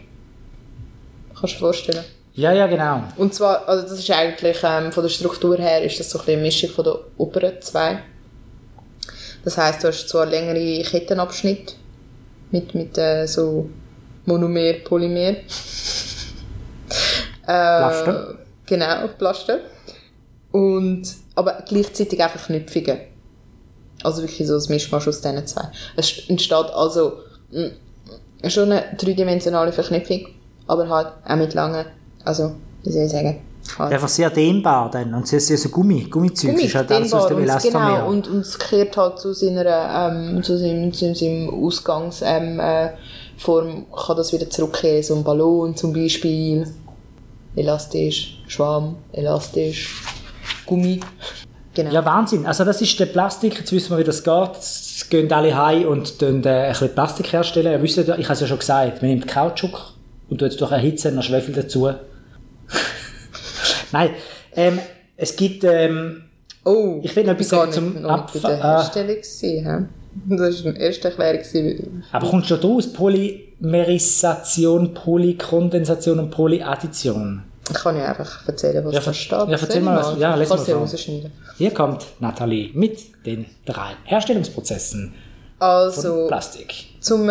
[1.39, 2.05] Kannst du dir vorstellen.
[2.35, 3.03] Ja, ja, genau.
[3.17, 6.25] Und zwar, also das ist eigentlich, ähm, von der Struktur her, ist das so ein
[6.27, 8.01] bisschen eine Mischung von den oberen zwei.
[9.43, 11.75] Das heisst, du hast zwar längere Kettenabschnitte
[12.51, 13.71] mit, mit äh, so
[14.27, 15.19] Monomer, Polymer.
[15.29, 15.37] äh,
[17.47, 18.39] Plaste.
[18.67, 19.61] Genau, Plaste.
[20.53, 22.99] Und, aber gleichzeitig einfach Knüpfungen.
[24.03, 25.71] Also wirklich so ein Mischmasch aus diesen zwei.
[25.97, 27.21] Es entsteht also
[27.51, 30.27] mm, schon eine dreidimensionale Verknüpfung,
[30.67, 31.85] aber halt auch mit langen,
[32.25, 32.53] also,
[32.83, 33.41] wie soll ich sagen,
[33.79, 35.13] halt Einfach sehr dehnbar dann.
[35.15, 36.53] Und sehr, sehr so Gummi, Gummizeug.
[36.53, 37.97] Gummi, ist halt alles aus dem Elastomer.
[37.97, 42.61] genau, und, und es kehrt halt zu seiner, ähm, zu seinem, zu seinem Ausgangsform, ähm,
[42.61, 42.91] äh,
[43.39, 46.67] Form kann das wieder zurückkehren, so ein Ballon zum Beispiel,
[47.55, 49.95] elastisch, Schwamm, elastisch,
[50.65, 51.01] Gummi,
[51.75, 51.91] genau.
[51.91, 52.47] Ja, Wahnsinn.
[52.47, 53.59] Also das ist der Plastik.
[53.59, 54.55] Jetzt wissen wir, wie das geht.
[54.55, 57.73] Jetzt gehen alle heim und tun, äh, ein bisschen Plastik herstellen.
[57.73, 59.96] Ihr wisst ja, ich habe es ja schon gesagt, man nimmt Kautschuk
[60.29, 61.89] und tut durch Erhitzen noch Schwefel dazu.
[63.93, 64.11] Nein,
[64.55, 64.79] ähm,
[65.17, 65.65] es gibt...
[65.65, 66.23] Ähm,
[66.69, 68.79] Oh, Ich will noch etwas gar zum Abfall- ah.
[68.83, 69.85] Herstellung gewesen, hä?
[70.37, 72.03] Das war eine erste Erklärung.
[72.11, 72.93] aber kommt schon draus?
[72.93, 77.45] Polymerisation, Polykondensation und Polyaddition.
[77.71, 79.31] Ich kann ja einfach erzählen, was Ja, da steht.
[79.31, 80.99] ja, erzähl mal, ja, les Kannst mal du ja vor.
[81.57, 85.15] Hier kommt Nathalie mit den drei Herstellungsprozessen
[85.59, 86.75] von Also, Plastik.
[87.01, 87.29] Zum,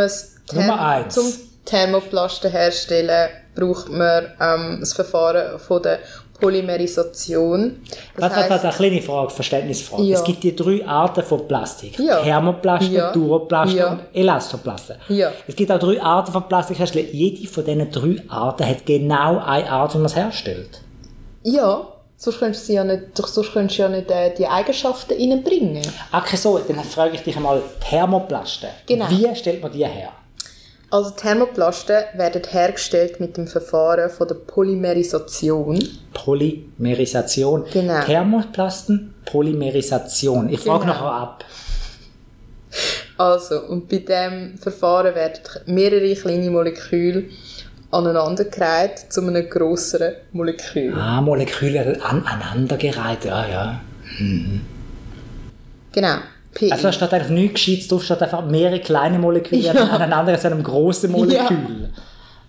[0.53, 1.13] Nummer eins.
[1.13, 1.25] zum
[1.65, 5.99] Thermoplasten herstellen braucht man ähm, das Verfahren von der
[6.39, 7.81] Polymerisation.
[8.17, 10.03] Das Warte, eine kleine Frage, Verständnisfrage.
[10.03, 10.17] Ja.
[10.17, 11.97] Es gibt die drei Arten von Plastik.
[11.99, 12.21] Ja.
[12.21, 13.11] Thermoplaste, Ja.
[13.11, 13.91] Duroplaste Ja.
[13.91, 14.97] und Elastoplaste.
[15.07, 15.31] Ja.
[15.47, 17.09] Es gibt auch drei Arten von Plastikherstellung.
[17.11, 20.81] Jede von diesen drei Arten hat genau eine Art, wie man es herstellt.
[21.43, 25.81] ja, sonst könntest du, ja nicht, sonst könntest du ja nicht äh, die Eigenschaften reinbringen.
[26.11, 28.67] Okay, so, dann frage ich dich einmal, Thermoplaste.
[28.87, 29.05] Genau.
[29.09, 30.09] Wie stellt man die her?
[30.91, 35.79] Also Thermoplasten werden hergestellt mit dem Verfahren von der Polymerisation.
[36.13, 37.65] Polymerisation.
[37.73, 38.01] Genau.
[38.03, 40.49] Thermoplasten, Polymerisation.
[40.49, 40.93] Ich frage Genau.
[40.93, 41.45] nachher ab.
[43.17, 47.25] Also, und bei diesem Verfahren werden mehrere kleine Moleküle
[47.91, 50.93] aneinandergereiht zu einem grosseren Molekül.
[50.93, 53.81] Ah, Moleküle an, aneinandergereiht, ja, ja.
[55.93, 56.17] Genau.
[56.55, 56.71] PI.
[56.71, 59.73] Also da steht eigentlich nichts Gescheites drauf, steht einfach mehrere kleine Moleküle Ja.
[59.73, 61.89] aneinander zu einem grossen Molekül.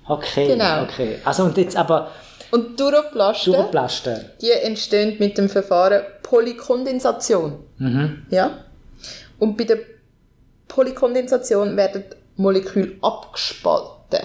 [0.08, 0.82] Okay, Genau.
[0.84, 1.18] okay.
[1.24, 2.10] Also und jetzt aber
[2.52, 4.24] und Duroplasten, Duroplasten.
[4.40, 7.58] die entstehen mit dem Verfahren Polykondensation.
[7.78, 8.24] Mhm.
[8.30, 8.50] Ja?
[9.40, 9.78] Und bei der
[10.68, 12.04] Polykondensation werden
[12.36, 14.20] Moleküle abgespalten.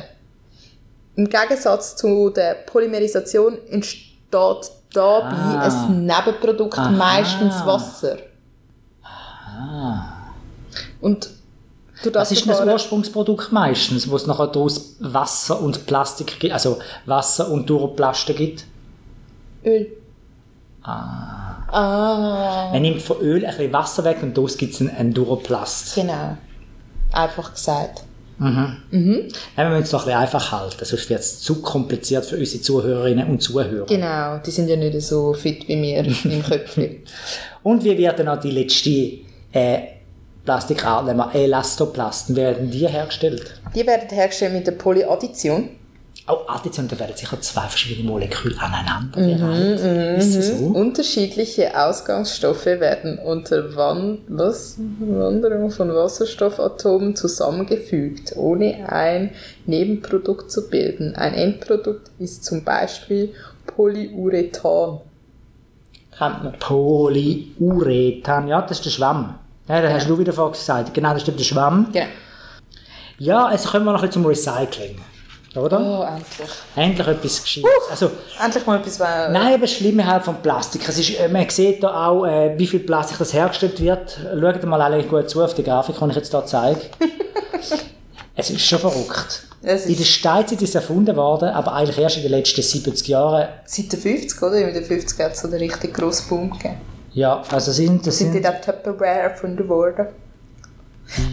[1.15, 4.11] Im Gegensatz zu der Polymerisation entsteht
[4.93, 5.87] dabei Ah.
[5.89, 6.89] ein Nebenprodukt, Aha.
[6.91, 8.17] meistens Wasser.
[10.99, 11.29] Und
[12.03, 16.53] durch das Was ist das Ursprungsprodukt meistens, wo es nachher daraus Wasser und Plastik gibt,
[16.53, 18.65] also Wasser und Duroplaste gibt?
[19.63, 19.87] Öl.
[20.83, 21.57] Ah.
[21.71, 22.69] Ah.
[22.73, 25.95] Man nimmt von Öl ein bisschen Wasser weg und daraus gibt es einen, Duroplast.
[25.95, 26.37] Genau.
[27.11, 28.03] Einfach gesagt.
[28.39, 32.37] Nein, wir müssen es doch ein bisschen einfach halten, sonst wird es zu kompliziert für
[32.37, 33.85] unsere Zuhörerinnen und Zuhörer.
[33.85, 37.03] Genau, die sind ja nicht so fit wie wir im Köpfchen.
[37.61, 39.19] Und wie wird dann auch die letzte
[39.51, 39.79] äh,
[40.45, 43.61] wir Elastoplasten, wie werden die hergestellt?
[43.75, 45.69] Die werden hergestellt mit der Polyaddition.
[46.27, 50.19] Oh, Addition, da werden sicher zwei verschiedene Moleküle aneinander gereiht.
[50.19, 50.65] Ist das so?
[50.65, 54.77] Unterschiedliche Ausgangsstoffe werden unter Wan was?
[54.99, 59.31] Wanderung von Wasserstoffatomen zusammengefügt, ohne ein
[59.65, 61.15] Nebenprodukt zu bilden.
[61.15, 63.33] Ein Endprodukt ist zum Beispiel
[63.65, 65.01] Polyurethan.
[66.17, 66.59] Kennt man.
[66.59, 69.39] Polyurethan, ja, das ist der Schwamm.
[69.71, 70.93] Ja, das hast du wieder vorhin gesagt.
[70.93, 71.87] Genau, das ist der Schwamm.
[71.93, 72.05] Genau.
[73.19, 74.99] Ja, jetzt kommen wir noch ein bisschen zum Recycling.
[75.55, 75.79] Oder?
[75.79, 76.49] Oh, endlich.
[76.75, 77.69] Endlich etwas Gescheites.
[77.89, 78.11] Also,
[78.43, 79.31] Endlich mal etwas, was...
[79.31, 80.87] Nein, aber das Schlimme halt vom Plastik.
[80.89, 84.17] Es ist, äh, man sieht da auch, äh, wie viel Plastik das hergestellt wird.
[84.37, 86.81] Schaut mal alle gut zu auf die Grafik, die ich jetzt hier zeige.
[88.35, 89.43] es ist schon verrückt.
[89.61, 92.61] Es In ist der Steinzeit ist es erfunden worden, aber eigentlich erst in den letzten
[92.61, 93.47] 70 Jahren.
[93.65, 94.57] seit den 50, oder?
[94.57, 96.90] In den 50 hat es so einen richtig grossen Boom gegeben.
[97.13, 100.07] Ja, also sind, das Sind sind, dort auch Tupperware erfunden worden?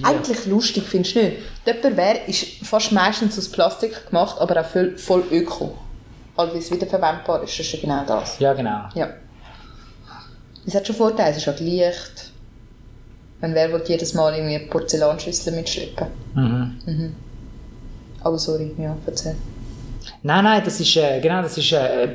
[0.03, 1.37] Eigentlich lustig, findest du nicht?
[1.65, 5.77] Tupperware ist fast meistens aus Plastik gemacht, aber auch voll, voll öko.
[6.37, 8.39] Also wie es wiederverwendbar ist, das ist ja genau das.
[8.39, 8.89] ja genau.
[8.95, 9.09] Ja.
[10.67, 12.33] Es hat schon Vorteile, es ist halt leicht.
[13.41, 16.09] Wenn wer will jedes Mal irgendwie Porzellanschüssel mitschleppen.
[16.35, 17.15] Mhm.
[18.21, 19.37] Aber sorry, ja, erzähl.
[20.23, 22.09] Nein, nein, das ist, äh, genau, das ist, äh,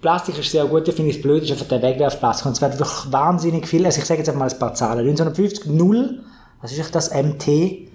[0.00, 2.46] Plastik ist sehr gut, ich finde es blöd, ist einfach der Wegwerfplastik.
[2.46, 5.00] Und es werden doch wahnsinnig viel, also ich sage jetzt einfach mal ein paar Zahlen.
[5.00, 6.20] 1950, 0,
[6.62, 7.88] was ist das, MT?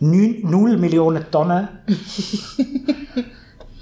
[0.00, 1.68] 9, 0 Millionen Tonnen.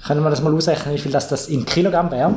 [0.05, 2.33] Können wir das mal ausrechnen, wie viel das, das in Kilogramm wäre?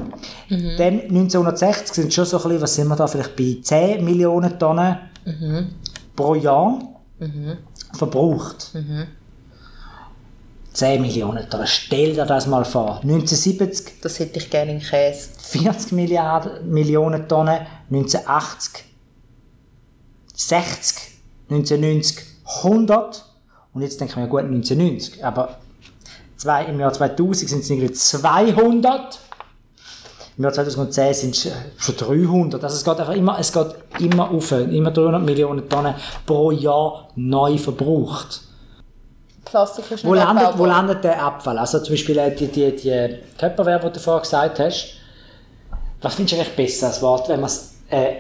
[0.79, 4.59] Dann 1960 sind schon so ein bisschen, was sind wir da, vielleicht bei 10 Millionen
[4.59, 4.97] Tonnen
[6.15, 6.79] pro Jahr
[7.93, 8.71] verbraucht.
[10.77, 13.01] 10 Millionen Tonnen, stell dir das mal vor.
[13.03, 15.31] 1970 Das hätte ich gerne in Käse.
[15.39, 17.61] 40 Milliarden, Millionen Tonnen,
[17.91, 18.85] 1980
[20.35, 21.13] 60,
[21.49, 22.27] 1990
[22.63, 23.25] 100
[23.73, 25.57] und jetzt denke ich mir, gut, 1990, aber
[26.37, 29.19] zwei, im Jahr 2000 sind es irgendwie 200,
[30.37, 34.31] im Jahr 2010 sind es schon 300, also es geht einfach immer, es geht immer
[34.31, 35.95] auf, immer 300 Millionen Tonnen
[36.27, 38.43] pro Jahr neu verbraucht.
[39.65, 41.59] Ist Wo landet, wo landet der Abfall?
[41.59, 44.95] Also zum Beispiel äh, die, die, die Tupperware, die du vorher gesagt hast.
[46.03, 48.17] Was findest du eigentlich besser als Wort, wenn man es äh,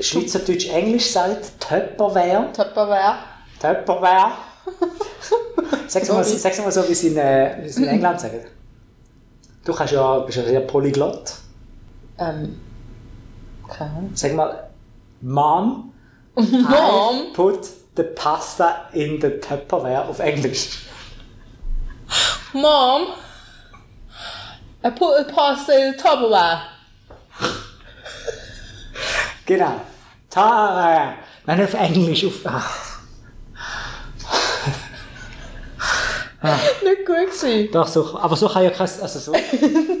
[0.00, 1.60] Schweizerdeutsch-Englisch sagt?
[1.60, 2.48] Tupperware?
[2.52, 3.14] Tupperware.
[3.60, 4.32] Tupperware?
[5.88, 8.40] Sag's mal, sag's mal so, wie sie in, äh, in England sagen.
[9.64, 11.34] Du kannst ja, bist ja sehr polyglott.
[12.18, 12.60] Ähm,
[13.68, 14.10] keine Ahnung.
[14.14, 14.70] Sag mal,
[15.20, 15.92] Mom,
[16.34, 17.32] Mom?
[17.34, 17.68] put
[18.00, 20.78] the pasta in the Tupperware auf Englisch.
[22.54, 23.12] Mom?
[24.82, 26.62] I put a pasta in the Tupperware.
[29.44, 29.80] Genau.
[30.30, 31.14] Tara.
[31.44, 32.24] Nein, auf Englisch.
[32.24, 32.64] Auf, ah.
[36.82, 37.70] Nicht gut gewesen.
[37.70, 39.34] Doch, so, aber so kann ja kein, also so,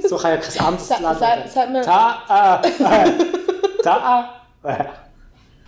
[0.08, 1.82] so kann ja kein anderes Land werden.
[1.82, 3.12] Ta, äh, äh,
[3.82, 4.30] ta,
[4.62, 4.84] äh.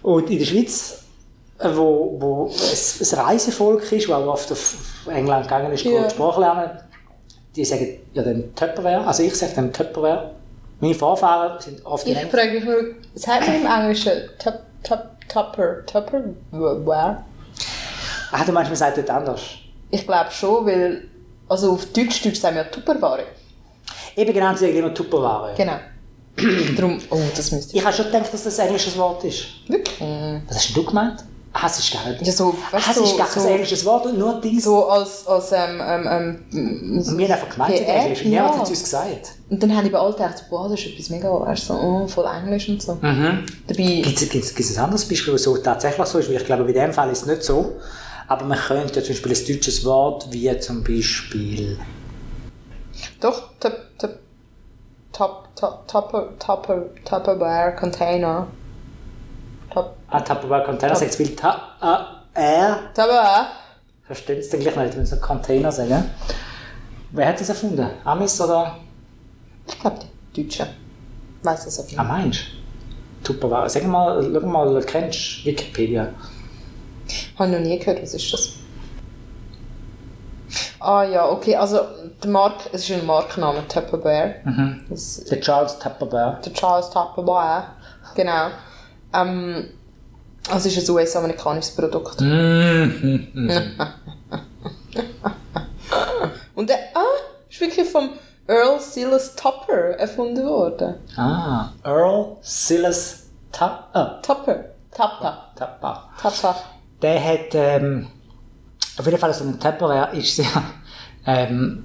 [0.03, 1.01] Und in der Schweiz,
[1.64, 4.76] wo, wo es ein Reisevolk ist, wo auch oft auf
[5.08, 6.08] England gegangen ist, yeah.
[6.08, 6.70] Sprache lernen,
[7.54, 10.32] die sagen ja dann Tupperware, also ich sage dann Tupperware.
[10.80, 15.12] Meine Vorfahren sind oft Ich frage mich nur, sagt man im Englischen top, top?
[18.32, 19.40] Ah, du meinst, man sagt dort anders.
[19.90, 21.08] Ich glaube schon, weil,
[21.48, 23.24] also auf Deutsch, Deutsch sagen wir Tupperware.
[24.16, 25.54] Eben genau, sie sagen immer Tupperware.
[25.56, 25.78] Genau.
[26.76, 27.78] Darum, oh, das müsste ich.
[27.78, 29.44] Ich habe schon gedacht, dass das ein englisches Wort ist.
[29.68, 30.00] Wirklich?
[30.48, 31.24] Was hast du gemeint?
[31.53, 32.26] Gar nicht.
[32.26, 34.64] Ja, so, weißt, es so, ist so, englisches Wort, nur dies.
[34.64, 38.24] so als, als ähm, ähm, ähm, Und wir haben einfach gemeint, PR, Englisch.
[38.24, 38.59] Niemand ja.
[38.59, 39.32] hat es uns gesagt.
[39.50, 42.09] Und dann haben die alle gedacht, boah, das ist etwas mega, weißt du, so, oh,
[42.09, 42.94] voll Englisch und so.
[42.94, 43.44] Mhm.
[43.66, 46.28] Gibt es ein anderes Beispiel, wo es so tatsächlich so ist?
[46.28, 47.76] Weil ich glaube, bei dem Fall ist es nicht so.
[48.28, 51.78] Aber man könnte ja zum Beispiel ein deutsches Wort wie zum Beispiel.
[53.20, 53.50] doch,
[55.12, 55.42] top,
[59.72, 61.34] top, Ah, Tupperware Container sagt es viel.
[61.42, 62.78] Ah, er.
[62.94, 63.46] Tupperware?
[64.06, 66.10] Versteht es dann gleich nicht, wenn sie Container sagen.
[67.12, 67.88] Wer hat das erfunden?
[68.04, 68.76] Amis oder.
[69.66, 69.98] Ich glaube,
[70.34, 70.66] die Deutschen.
[71.42, 72.12] Weiss das auch Ah, nicht.
[72.12, 72.40] meinst
[73.22, 73.32] du?
[73.32, 73.68] Tupperware.
[73.70, 76.08] Sag mal, schau mal, kennst du Wikipedia?
[77.38, 78.52] Habe ich noch nie gehört, was ist das?
[80.80, 81.80] Ah ja, okay, also
[82.22, 84.36] der Mark, es ist ein Markenname, Tupperware.
[84.44, 84.84] Mhm.
[84.90, 86.40] Das, Der Charles Tupperware.
[86.44, 87.64] der Charles Tupperware,
[88.16, 88.48] genau.
[89.12, 89.68] Ähm,
[90.50, 92.20] also es ist ein US-amerikanisches Produkt.
[92.20, 93.50] Mhm.
[96.54, 97.00] Und der, ah,
[97.48, 98.10] ist wirklich vom
[98.46, 100.94] Earl Silas Tupper erfunden worden.
[101.16, 104.20] Ah, Earl Silas Tupper.
[104.22, 104.64] Tupper.
[104.90, 105.52] Tupper.
[105.56, 106.08] Tupper.
[106.20, 106.56] Tupper.
[107.00, 108.08] Der hat, ähm,
[108.98, 110.46] auf jeden Fall so ein Tupperware ist sehr,
[111.26, 111.84] ähm,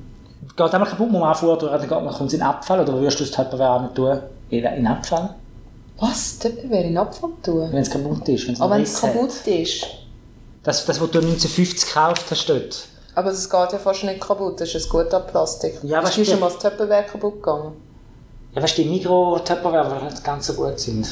[0.55, 3.19] geht einmal kaputt, muss man anfuhren, dann geht man, kommt es in Abfall, oder würdest
[3.19, 4.19] du das Tupperware auch nicht tun?
[4.49, 5.35] In, in Abfall?
[5.99, 6.37] Was?
[6.39, 7.67] Tupper wäre in Abfall tun?
[7.71, 9.13] Wenn es kaputt ist, wenn es Aber einen wenn es hat.
[9.13, 9.85] kaputt ist.
[10.63, 12.87] Das, das, was du 1950 gekauft hast dort.
[13.15, 15.79] Aber es geht ja fast nicht kaputt, das ist ein guter Plastik.
[15.83, 16.39] Ja, was ist mir stimmt.
[16.41, 17.73] schon mal das Tupperware kaputt gegangen.
[18.53, 21.07] Ja, weißt du, die Mikro-Tupperware, die nicht ganz so gut sind.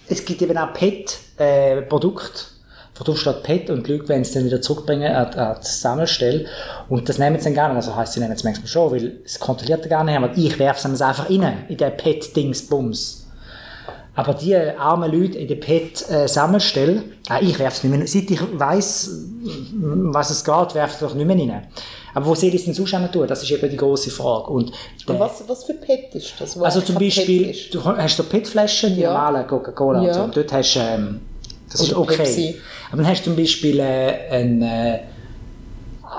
[0.08, 2.58] Es gibt eben auch PET-Produkte.
[2.96, 5.66] Wo drauf steht PET und die Leute wollen es dann wieder zurückbringen an, an die
[5.66, 6.46] Sammelstelle.
[6.88, 7.74] Und das nehmen sie dann gerne.
[7.76, 10.16] Also heisst, sie nehmen es manchmal schon, weil es kontrolliert ja gar nicht.
[10.16, 13.27] Aber ich werfe es einfach rein, in den PET-Dingsbums.
[14.18, 18.40] Aber die armen Leute in der PET-Sammelstelle, äh, ich werfe es nicht mehr, seit ich
[18.58, 19.10] weiss,
[19.82, 21.66] was es geht, werfe ich es doch nicht mehr rein.
[22.14, 23.28] Aber wo soll ich es denn sonst hin tun?
[23.28, 24.50] Das ist eben die grosse Frage.
[24.50, 24.72] Und
[25.06, 26.60] der, Und was, was für PET ist das?
[26.60, 27.74] also zum Beispiel, PET ist?
[27.74, 29.12] du hast so PET-Flaschen, die Ja.
[29.12, 30.14] normalen Coca-Cola und Ja.
[30.14, 31.20] so, und dort hast du, ähm,
[31.70, 32.16] das ist Oder okay.
[32.16, 32.54] Pepsi.
[32.90, 35.00] Aber dann hast du zum Beispiel äh, eine äh,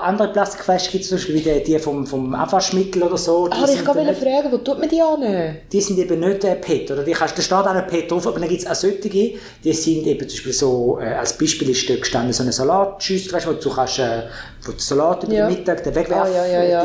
[0.02, 3.48] andere Plastikflaschen, gibt es zum Beispiel wie die, die vom, vom Abwaschmittel oder so.
[3.48, 5.56] Die Ah, ich kann nicht- fragen, wo tut man die an?
[5.72, 7.02] die sind eben nicht äh, PET, oder?
[7.04, 9.72] Die kannst, da steht auch ein PET drauf, aber dann gibt es auch solche, die
[9.72, 13.46] sind eben zum Beispiel so, äh, als Beispiel ist da gestanden so eine Salatschüssel, weißt
[13.46, 14.22] du, wo du kannst, äh,
[14.64, 15.46] wo du Salat über Ja.
[15.48, 16.84] den Mittag den wegwerfen, Ah, ja, ja,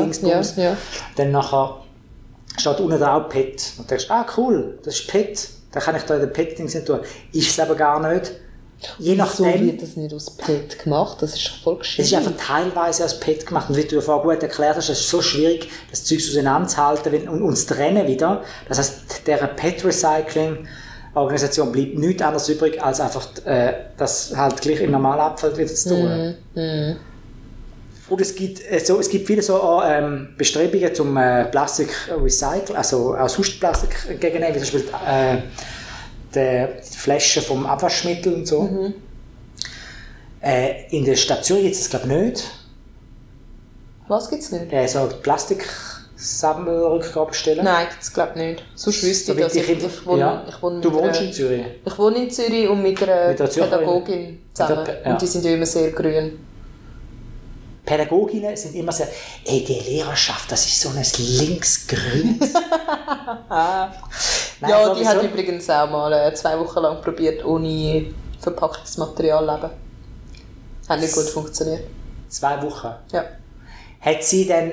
[0.56, 0.76] Ja.
[1.16, 1.76] Dann nachher
[2.58, 3.72] steht unten drauf PET.
[3.78, 6.74] Und du denkst, ah cool, das ist PET, dann kann ich da in den PET-Dings
[6.74, 7.00] nicht tun.
[7.32, 8.32] Ist es aber gar nicht.
[8.98, 11.16] Je Wieso nachdem, wird das nicht aus PET gemacht?
[11.20, 12.18] Das ist voll es ist geschehen.
[12.18, 13.70] einfach teilweise als PET gemacht.
[13.70, 17.40] Und wie du vorhin gut erklärt hast, es ist so schwierig, das Zeug auseinanderzuhalten und,
[17.42, 18.42] und zu trennen wieder.
[18.68, 24.90] Das heißt, der PET-Recycling-Organisation bleibt nichts anderes übrig, als einfach äh, das halt gleich im
[24.90, 26.36] normalen Abfall wieder zu tun.
[28.08, 31.88] Und es gibt, äh, so, es gibt viele so ähm, Bestrebungen zum äh, Plastik
[32.22, 35.38] recyceln, also aus Hustplastik entgegennehmen, wie zum Beispiel äh,
[36.34, 38.92] die, Flaschen vom Abwaschmittel und so.
[40.42, 42.44] Äh, in der Zürich gibt es das glaube ich nicht.
[44.08, 44.72] Was gibt's nicht?
[44.72, 47.64] Äh, so Plastiksammelrückgabestellen.
[47.64, 48.62] Nein, das glaube ich nicht.
[48.74, 50.44] Sonst wüsste ich, dass ich, in- ich, wohne, ja.
[50.48, 51.64] ich wohne Du wohnst einer- in Zürich?
[51.84, 53.50] Ich wohne in Zürich und mit einer Mit einer?
[53.50, 54.84] Pädagogin zusammen.
[54.84, 55.10] Der ja.
[55.12, 56.38] Und die sind ja immer sehr grün.
[57.86, 59.08] Pädagoginnen sind immer sehr,
[59.44, 62.52] ey, die Lehrerschaft, das ist so ein linksgrünes.
[64.60, 68.06] Ja, die hat übrigens auch mal äh, zwei Wochen lang probiert, ohne
[68.40, 69.70] Verpackungsmaterial leben.
[70.88, 71.82] Hat nicht gut funktioniert.
[72.28, 72.94] Zwei Wochen.
[73.12, 73.24] Ja.
[74.00, 74.72] Hat sie dann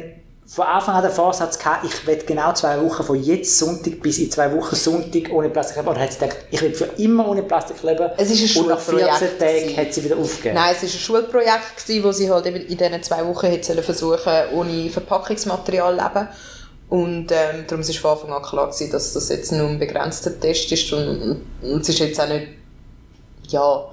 [0.54, 4.20] von Anfang an den Vorsatz gehabt, ich will genau zwei Wochen, von jetzt Sonntag bis
[4.20, 5.88] in zwei Wochen Sonntag ohne Plastik leben?
[5.88, 8.12] Oder hat sie gedacht, ich will für immer ohne Plastik leben?
[8.18, 10.54] Es ist ein Und nach 14 Schulprojekt Tagen hat sie wieder aufgegeben.
[10.54, 14.32] Nein, es war ein Schulprojekt, gewesen, wo sie halt in diesen zwei Wochen hätte versuchen
[14.54, 16.28] ohne Verpackungsmaterial zu leben.
[16.90, 20.40] Und ähm, darum war von Anfang an klar, gewesen, dass das jetzt nur ein begrenzter
[20.40, 20.94] Test ist.
[20.94, 22.50] Und, und, und es ist jetzt auch nicht,
[23.48, 23.86] ja,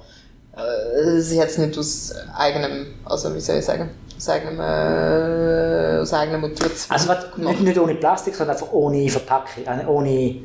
[0.55, 3.89] äh, sie hat es nicht aus eigenem, also wie soll ich sagen,
[4.21, 9.09] aus eigenem, äh, aus eigener Motivation Also was, nicht, nicht ohne Plastik, sondern einfach ohne
[9.09, 10.35] Verpackung, äh, ohne...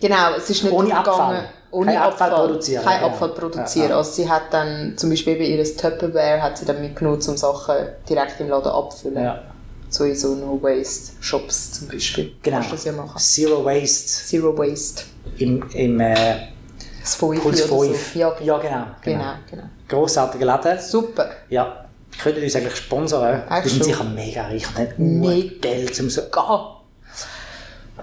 [0.00, 1.14] Genau, es ist nicht Ohne Abfall.
[1.34, 3.06] gegangen, ohne Kein Abfall produzieren, Kein ja.
[3.08, 3.90] Abfall produzieren.
[3.90, 3.96] Ja.
[3.96, 7.74] Also sie hat dann zum Beispiel eben ihr Tupperware hat sie dann mitgenommen, um Sachen
[8.08, 9.24] direkt im Laden abzufüllen.
[9.24, 9.42] Ja,
[9.88, 12.32] So in so No-Waste-Shops zum Beispiel.
[12.40, 12.58] genau.
[12.58, 13.18] Kannst du das ja machen.
[13.18, 15.02] Zero Waste Zero Waste.
[15.38, 16.14] im, im äh,
[17.02, 18.12] Das Fünf Puls oder 5.
[18.12, 18.18] so.
[18.20, 18.84] Ja, ja, genau.
[19.02, 19.64] genau, genau.
[19.88, 20.78] Grossartiger Laden.
[20.80, 21.30] Super.
[21.48, 21.83] Ja,
[22.22, 23.42] könnten uns eigentlich sponsoren.
[23.48, 25.52] Eigentlich Die sind sicher mega reich und haben Mega.
[25.60, 26.22] Geld um so...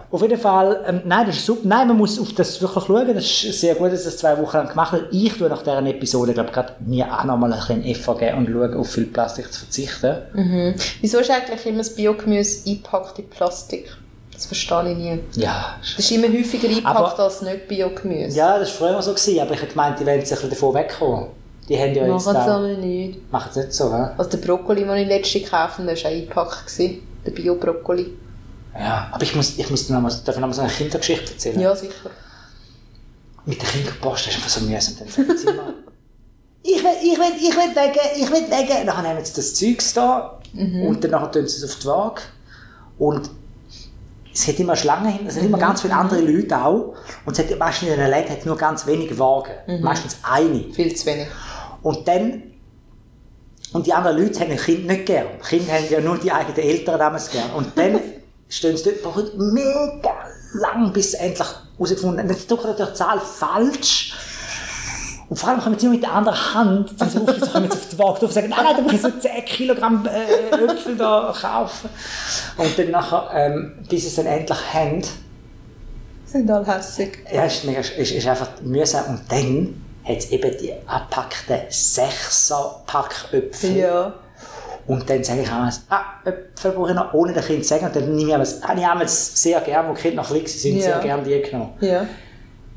[0.09, 1.61] Auf jeden Fall, ähm, nein, das ist super.
[1.63, 3.13] Nein, man muss auf das wirklich schauen.
[3.13, 5.07] Das ist sehr gut, dass das zwei Wochen lang gemacht wird.
[5.11, 8.37] Ich tue nach dieser Episode, glaube ich, gerade mir auch nochmal ein bisschen Effort geben
[8.39, 10.75] und schauen, auf viel Plastik zu verzichten.
[11.01, 13.89] Wieso ist eigentlich immer das Biogemüse eingepackt in Plastik?
[14.33, 15.19] Das verstehe ich nie.
[15.35, 18.35] Ja, Das ist immer häufiger eingepackt Aber- als nicht Biogemüse.
[18.37, 20.49] ja, das war früher so, gewesen, aber ich habe gemeint, die wollen sich ein bisschen
[20.49, 21.27] davon wegkommen.
[21.71, 23.31] Die haben ja jetzt Machen sie aber nicht.
[23.31, 24.09] Machen sie nicht so, hä?
[24.17, 26.79] Also der Brokkoli, den ich letztens gekauft habe, der war eingepackt.
[27.25, 28.13] Der Bio-Brokkoli.
[28.77, 30.69] Ja, aber ich muss, ich muss dir noch mal, darf ich noch mal so eine
[30.69, 31.61] Kindergeschichte erzählen?
[31.61, 32.09] Ja, sicher.
[33.45, 34.95] Mit der Kinderpost ist einfach so mühsam.
[34.99, 35.73] Dann sagen sie immer,
[36.61, 38.87] ich will, ich will, ich will wegen, ich will wegen.
[38.87, 42.21] Dann nehmen sie das Zeugs da und dann tun sie es auf die Waage.
[42.99, 43.29] Und
[44.33, 46.95] es hat immer Schlangen hin, es sind immer ganz viele andere Leute auch.
[47.25, 49.53] Und es hat meistens in einer Läden hat nur ganz wenige Wagen.
[49.81, 50.65] Meistens eine.
[50.73, 51.27] Viel zu wenig.
[51.81, 52.43] Und dann,
[53.73, 55.27] und die anderen Leute haben ein Kind nicht gern.
[55.47, 57.51] Kinder haben ja nur die eigenen Eltern damals gern.
[57.51, 57.99] Und dann
[58.49, 60.13] stehen sie dort, brauchen mega
[60.53, 64.13] lang, bis sie endlich herausgefunden haben, dann drücken die Zahl falsch.
[65.29, 67.87] Und vor allem kommen sie immer mit der anderen Hand, dann aufschließen, kommen sie auf
[67.89, 70.97] die Waage drauf und sagen, nein, nein, da muss ich so 10 Kilogramm äh, Äpfel
[70.97, 71.89] da kaufen.
[72.57, 75.01] Und dann nachher, ähm, bis sie es dann endlich haben,
[76.25, 77.19] Sind alle hässig.
[77.33, 79.05] ja, ist, mega, ist, ist einfach mühsam.
[79.05, 83.77] Und dann hat es eben die abgepackten 6er Packöpfel.
[83.77, 84.13] Ja.
[84.87, 87.85] Und dann sage ich einmal, ah, Äpfel brauche ich noch, ohne den Kind zu sagen.
[87.85, 90.45] Und dann nehme ich einmal, habe ich einmal sehr gerne, wo die Kinder noch klein
[90.47, 90.83] sind, Ja.
[90.83, 91.73] sehr gerne die genommen.
[91.81, 92.05] Ja.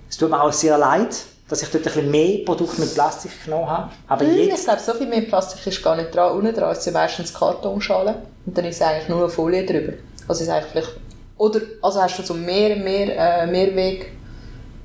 [0.09, 1.17] Es tut mir auch sehr leid,
[1.49, 3.91] dass ich dort ein bisschen mehr Produkte mit Plastik genommen habe.
[4.07, 6.37] Aber Hm, Ich jetzt, glaube, so viel mehr Plastik ist gar nicht dran.
[6.37, 8.15] Unten dran ist ja meistens Kartonschale.
[8.47, 9.95] Und dann ist eigentlich nur eine Folie drüber.
[10.29, 10.91] Also ist eigentlich vielleicht...
[11.39, 14.13] Oder also hast du so mehr, mehr, äh, Mehrweg...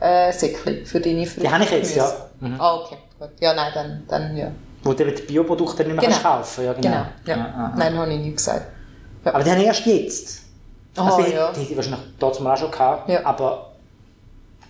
[0.01, 1.41] Äh, Säckchen für deine Früchte.
[1.41, 2.09] Die habe ich jetzt, ja.
[2.39, 2.55] Mhm.
[2.59, 2.97] Ah, okay.
[3.19, 3.29] Gut.
[3.39, 4.51] Ja, nein, dann, dann ja.
[4.83, 6.21] wo du die Bioprodukte nicht mehr Genau.
[6.21, 7.05] kaufen ja, Genau.
[7.25, 7.35] Ja.
[7.35, 7.73] Ah, ah.
[7.77, 8.65] Nein, habe ich nicht gesagt.
[9.23, 10.41] Aber die haben erst jetzt.
[10.95, 11.51] Ah, also die, ja.
[11.51, 13.09] die hätte ich wahrscheinlich dort mal auch schon gehabt.
[13.09, 13.25] Ja.
[13.25, 13.71] Aber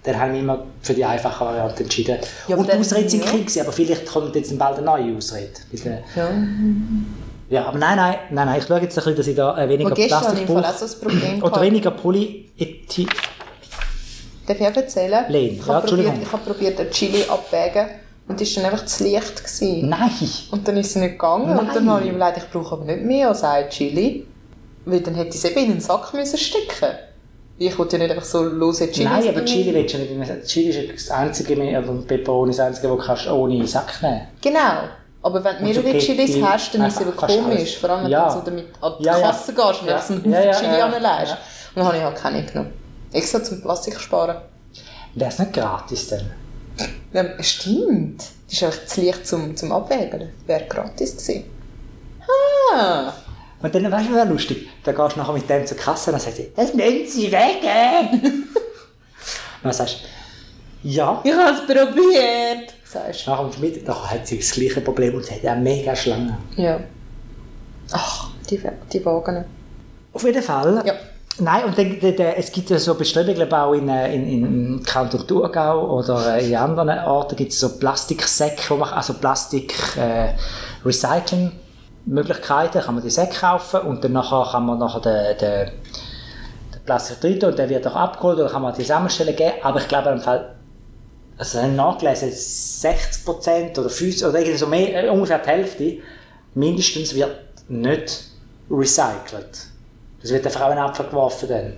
[0.03, 2.17] dann haben wir immer für die einfache Variante entschieden.
[2.47, 3.29] Ja, Und die Ausreden sind ja.
[3.29, 5.51] klein gewesen, aber vielleicht kommt jetzt bald eine neue Ausrede.
[6.15, 6.29] Ja.
[7.49, 8.59] Ja, aber nein, nein, nein, nein.
[8.59, 11.41] Ich schaue jetzt ein bisschen, dass ich da äh, weniger Plastik brauche.
[11.41, 13.09] Oder weniger Polyethylen.
[14.49, 15.25] Darf ich auch erzählen?
[15.29, 16.21] Lehn, ich ja, habe probiert, Entschuldigung.
[16.23, 17.85] ich habe probiert, den Chili abwägen
[18.27, 19.37] und es war dann einfach zu leicht.
[19.43, 19.89] Gewesen.
[19.89, 20.09] Nein!
[20.49, 21.89] Und dann ist es nicht gegangen und dann Nein.
[21.89, 24.25] habe ich überlegt, ich brauche aber nicht mehr als ein Chili.
[24.85, 26.95] Weil dann hätte ich es eben in den Sack müssen stecken
[27.59, 30.09] Ich wollte ja nicht einfach so lose Chili Nein, aber Chili willst du nicht.
[30.31, 34.01] in Chili ist das einzige, also Peperoni ist das einzige, das kannst du ohne Sack
[34.01, 34.87] nehmen Genau.
[35.21, 37.77] Aber wenn du so mehrere geht Chilis hast, dann ist es eben komisch.
[37.77, 38.27] Vor allem, wenn Ja.
[38.29, 39.27] du so damit an die Ja, ja.
[39.27, 40.01] Kasse gehst und Ja.
[40.01, 40.85] so einen Ja, Haufen ja, Chili ja.
[40.85, 41.03] anlegst.
[41.33, 41.37] Ja.
[41.37, 42.73] Und dann habe ich halt keine genommen.
[43.11, 44.37] Extra zum Plastik sparen.
[45.15, 46.31] Wäre es nicht gratis dann?
[47.11, 48.23] Ja, stimmt.
[48.47, 50.29] Das ist einfach zu leicht zum, zum Abwägen.
[50.45, 51.45] Wäre gratis gewesen.
[52.71, 53.13] Ah!
[53.61, 54.69] Und dann, weißt du, wäre lustig.
[54.83, 57.31] Dann gehst du nachher mit dem zur Kasse und dann sagt sie, das müssen sie
[57.31, 57.57] weg.
[58.13, 58.21] und
[59.63, 59.97] dann sagst
[60.83, 61.21] du, ja.
[61.23, 62.73] Ich habe es probiert!
[62.85, 65.61] Sagst Nachher kommst du mit, dann hat sie das gleiche Problem und sie hat auch
[65.61, 66.37] mega Schlangen.
[66.55, 66.61] du.
[66.61, 66.79] Ja.
[67.91, 68.61] Ach, die,
[68.93, 69.45] die Wagen.
[70.13, 70.81] Auf jeden Fall.
[70.85, 70.93] Ja.
[71.41, 74.83] Nein, und dann, dann, dann, es gibt ja so Bestrebungen, auch in, äh, in, in
[74.83, 80.33] Kanton Thurgau oder äh, in anderen Orten gibt es so Plastiksäcke, also Plastik äh,
[80.85, 81.51] Recycling
[82.05, 85.71] Möglichkeiten, kann man die Säcke kaufen und dann nachher kann man nachher den, den,
[86.73, 89.79] den Plastik drin und der wird auch abgeholt oder kann man die Zusammenstellen geben, aber
[89.79, 90.55] ich glaube im Fall,
[91.37, 95.97] also ich habe nachgelesen, 60% oder 50 oder irgendwie so mehr, äh, ungefähr die Hälfte
[96.55, 97.35] mindestens wird
[97.69, 98.23] nicht
[98.69, 99.68] recycelt.
[100.21, 101.73] Das wird einfach auch in den Abfall geworfen dann.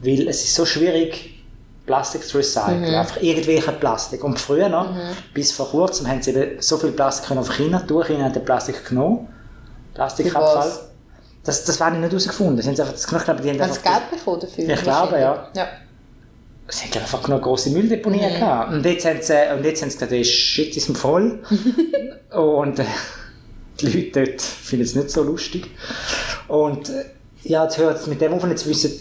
[0.00, 1.38] Weil es ist so schwierig,
[1.86, 2.84] Plastik zu recyceln.
[2.84, 4.22] Einfach irgendwelche Plastik.
[4.22, 4.94] Und früher noch,
[5.32, 8.04] bis vor kurzem, haben sie eben so viel Plastik können auf China tun.
[8.04, 9.26] China hat den Plastik genommen.
[9.94, 10.70] Plastikabfall.
[11.44, 12.60] Das, das habe ich nicht herausgefunden.
[12.60, 14.68] Sie haben einfach, das, ich glaube, die haben einfach, Geld bekommen dafür?
[14.68, 15.48] Ich glaube, ja.
[15.56, 15.68] Ja.
[16.68, 18.72] sie haben einfach genug grosse Mülldeponien gehabt.
[18.72, 21.42] Und jetzt haben sie, und jetzt haben sie gesagt, das Shit ist voll.
[22.32, 22.84] und äh,
[23.80, 25.70] die Leute dort finden es nicht so lustig.
[26.48, 27.04] Und äh,
[27.48, 28.92] ja, jetzt hört es mit dem auf und jetzt wissen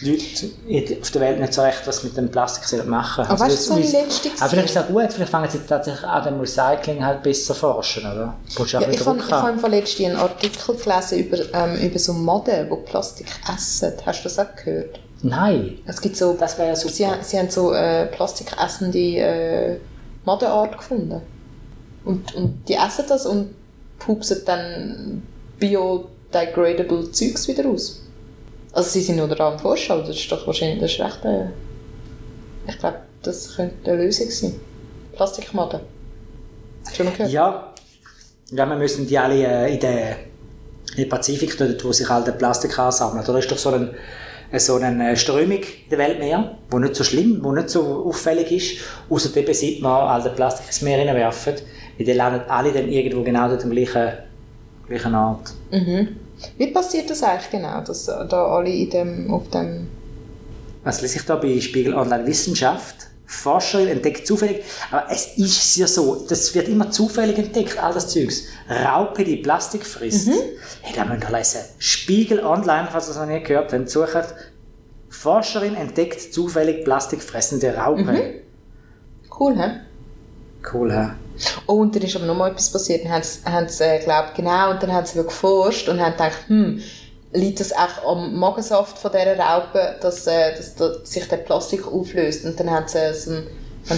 [0.00, 3.44] die Leute auf der Welt nicht so recht, was sie mit dem Plastik machen Aber
[3.46, 5.68] du, jetzt- so ein letztes Aber vielleicht ist es auch gut, vielleicht fangen sie jetzt
[5.68, 8.34] tatsächlich an dem Recycling halt besser forschen, oder?
[8.56, 12.76] Ja ich habe hab Fall letztens einen Artikel gelesen über, ähm, über so Modden, die
[12.90, 13.92] Plastik essen.
[14.04, 14.98] Hast du das auch gehört?
[15.22, 16.92] Nein, Es gibt so, das wäre ja super.
[16.92, 19.76] sie, haben- sie haben so äh, plastikessende äh,
[20.24, 21.20] Moddenart gefunden.
[22.04, 23.54] Und, und die essen das und
[24.00, 25.22] pupsen dann
[26.34, 28.02] biodegradable Zeugs wieder aus.
[28.72, 31.24] Also sie sind nur daran am Forschen, aber das ist doch wahrscheinlich das ist recht,
[31.24, 31.46] äh,
[32.66, 34.54] ich glaube, das könnte eine Lösung sein.
[35.12, 37.30] Du schon mal gehört?
[37.30, 37.74] Ja,
[38.50, 40.16] ja, wir müssen die alle äh, in den,
[40.96, 43.28] in Pazifik, dort, wo sich all der Plastik ansammelt.
[43.28, 43.94] Da ist doch so, ein,
[44.50, 48.50] äh, so eine Strömung in der Weltmeer, die nicht so schlimm, die nicht so auffällig
[48.52, 51.54] ist, außer eben seit man all den Plastik ins Meer hineinwerfen.
[51.96, 54.12] Weil die landen alle dann irgendwo genau dort am gleichen,
[54.88, 55.52] gleichen Ort.
[55.70, 56.16] Mhm.
[56.56, 59.88] Wie passiert das eigentlich genau, dass äh, da alle in dem, auf dem...
[60.82, 63.08] Was lese ich da bei Spiegel Online Wissenschaft?
[63.26, 68.08] Forscherin entdeckt zufällig, aber es ist ja so, das wird immer zufällig entdeckt, all das
[68.08, 68.44] Zeugs.
[68.68, 70.28] Raupe, die Plastik frisst.
[70.82, 71.60] Hey, da müsst ihr lesen.
[71.78, 74.34] Spiegel Online, falls ihr das noch nie gehört habt, sucht.
[75.08, 78.42] Forscherin entdeckt zufällig plastikfressende Raupe.
[79.38, 79.80] Cool, hä?
[80.72, 81.10] Cool, hä?
[81.66, 83.04] Oh, und dann ist aber noch mal etwas passiert.
[83.04, 83.22] Dann haben
[83.68, 86.80] sie, sie äh, glaubt, genau, und dann haben sie geforscht und haben gedacht, hm,
[87.32, 91.86] liegt das auch am Magensaft von dieser Raupe, dass, äh, dass, dass sich der Plastik
[91.86, 92.44] auflöst.
[92.44, 93.46] Und dann haben sie so einen,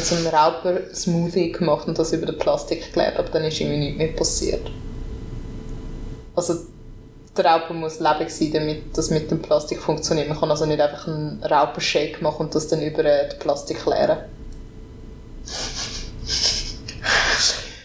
[0.02, 3.98] sie einen Rauper-Smoothie gemacht und das über den Plastik geklärt, aber dann ist irgendwie nichts
[3.98, 4.70] mehr passiert.
[6.34, 6.54] Also,
[7.36, 10.28] der Raupe muss lebendig sein, damit das mit dem Plastik funktioniert.
[10.28, 13.82] Man kann also nicht einfach einen Raupenshake machen und das dann über äh, den Plastik
[13.82, 14.18] klären.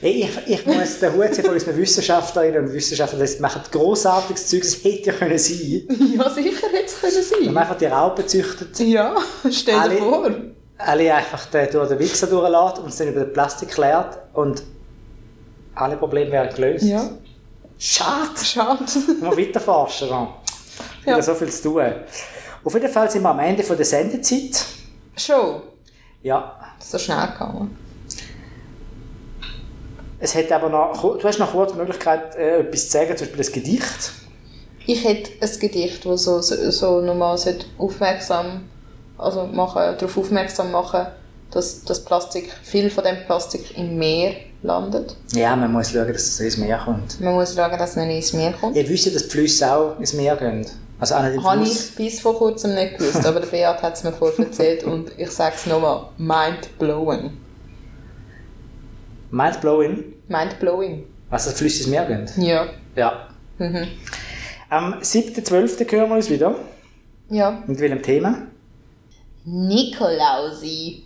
[0.01, 4.61] Hey, ich, ich muss den Hut von unseren Wissenschaftlerinnen und Wissenschaftlern, das machen grossartiges Zeug,
[4.61, 5.83] das hätte ja können sein.
[6.17, 7.53] Ja, sicher hätte es können Wenn sein.
[7.53, 9.15] man einfach die Raupen züchtet, Ja,
[9.51, 10.31] stell Alle- dir vor.
[10.79, 14.63] alle einfach den, durch den Wichser durchlässt und es dann über den Plastik klärt und
[15.75, 16.83] alle Probleme werden gelöst.
[16.85, 17.07] Ja,
[17.77, 18.29] Schade!
[18.43, 18.83] schade.
[19.21, 20.09] Mal weiter forschen.
[20.09, 20.35] Ja.
[21.05, 21.15] Ja.
[21.17, 21.21] Ja.
[21.21, 21.83] so viel zu tun.
[22.63, 24.65] Auf jeden Fall sind wir am Ende von der Sendezeit.
[25.15, 25.61] Schon.
[26.23, 26.59] Ja.
[26.79, 27.77] So schnell gegangen.
[30.23, 33.27] Es hat aber noch, du hast noch kurz die Möglichkeit, äh, etwas zu sagen, zum
[33.27, 34.11] Beispiel ein Gedicht.
[34.85, 37.37] Ich hätte ein Gedicht, das so, so, so nochmal
[37.79, 38.69] aufmerksam,
[39.17, 41.07] also machen, darauf aufmerksam machen,
[41.49, 45.15] dass das Plastik, viel von dem Plastik im Meer landet.
[45.33, 47.19] Ja, man muss schauen, dass es ins Meer kommt.
[47.19, 48.75] Man muss schauen, dass es nicht ins Meer kommt.
[48.75, 50.67] Ihr wisst, dass die Flüsse auch ins Meer gehen.
[50.99, 54.03] Also auch nicht Habe ich bis vor kurzem nicht gewusst, aber der Beat hat es
[54.03, 57.40] mir vorher erzählt und ich sage es nochmal, mind blowing.
[59.31, 61.05] Mindblowing, Mind blowing.
[61.29, 62.29] was Flüsse ins Meer gehen.
[62.37, 62.67] Ja.
[62.95, 63.27] Ja.
[63.57, 63.87] Mhm.
[64.69, 65.89] Am 7.12.
[65.91, 66.55] hören wir uns wieder.
[67.29, 67.63] Ja.
[67.65, 68.37] Mit welchem Thema?
[69.45, 71.03] Nikolausi.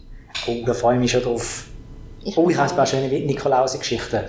[0.47, 1.65] Oh, da freue ich mich schon drauf.
[2.23, 4.21] Ich, Oh, ich habe ein paar schöne Nikolausi-Geschichten.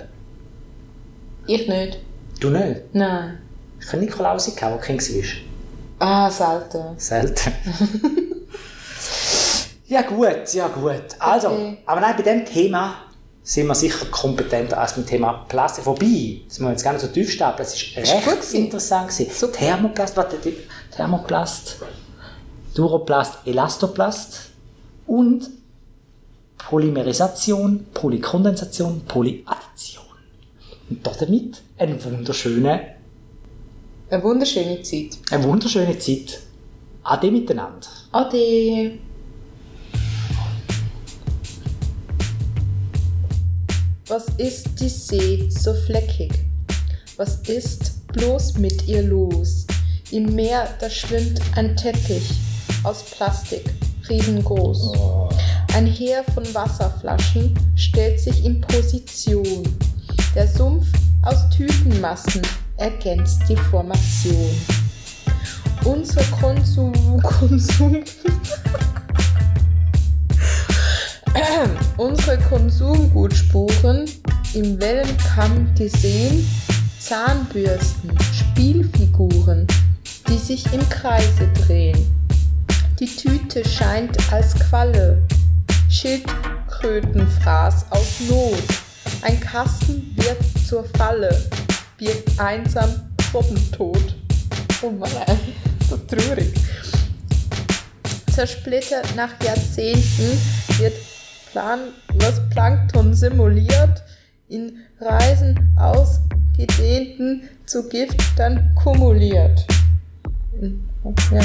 [1.47, 1.99] Ich nicht.
[2.39, 2.81] Du nicht?
[2.93, 3.39] Nein.
[3.79, 5.01] Ich habe Nikolausi gehabt, der Kind
[5.99, 6.07] war.
[6.07, 6.83] Ah, selten.
[6.97, 7.51] Selten.
[9.87, 11.03] ja gut, ja gut.
[11.19, 11.77] Also, Okay.
[11.85, 12.95] aber nein, bei diesem Thema
[13.47, 15.85] sind wir sicher kompetenter als beim Thema Plastik.
[15.85, 18.55] Wobei, das muss jetzt gar nicht so tief stapeln, es ist recht gewesen.
[18.65, 19.51] interessant gewesen.
[19.53, 20.37] Thermoplast, warte,
[20.93, 21.77] Thermoplast,
[22.75, 24.49] Duroplast, Elastoplast
[25.05, 25.49] und
[26.57, 30.03] Polymerisation, Polykondensation, Polyaddition.
[30.89, 32.81] Und damit eine wunderschöne,
[34.09, 35.17] Eine wunderschöne Zeit.
[35.31, 36.41] eine wunderschöne Zeit.
[37.03, 37.87] Ade miteinander.
[38.11, 38.99] Ade.
[44.09, 46.31] Was ist die See so fleckig?
[47.17, 49.67] Was ist bloß mit ihr los?
[50.11, 52.31] Im Meer, da schwimmt ein Teppich
[52.83, 53.65] aus Plastik,
[54.07, 54.93] riesengroß.
[55.73, 59.77] Ein Heer von Wasserflaschen stellt sich in Position.
[60.33, 60.87] Der Sumpf
[61.23, 62.43] aus Tütenmassen
[62.77, 64.55] ergänzt die Formation.
[65.83, 66.93] Unser Konsum,
[67.23, 68.05] Konsum
[71.97, 74.05] unsere Konsumgutspuren
[74.53, 76.47] im Wellenkamm gesehen,
[76.99, 79.67] Zahnbürsten, Spielfiguren,
[80.27, 81.97] die sich im Kreise drehen.
[82.99, 85.21] Die Tüte scheint als Qualle,
[85.89, 88.63] Schildkrötenfraß aus Not.
[89.21, 91.29] Ein Kasten wird zur Falle,
[91.97, 92.89] birgt einsam
[93.31, 94.15] Proppentod.
[94.81, 95.11] Oh Mann,
[95.89, 96.53] so traurig.
[98.33, 100.39] Zersplittert nach Jahrzehnten
[100.77, 100.93] wird
[101.51, 101.79] Plan,
[102.15, 104.03] was Plankton simuliert,
[104.49, 109.65] in Reisen ausgedehnten zu Gift dann kumuliert.
[111.31, 111.41] Ja.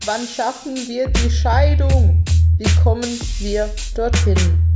[0.06, 2.24] Wann schaffen wir die Scheidung?
[2.58, 4.73] Wie kommen wir dorthin?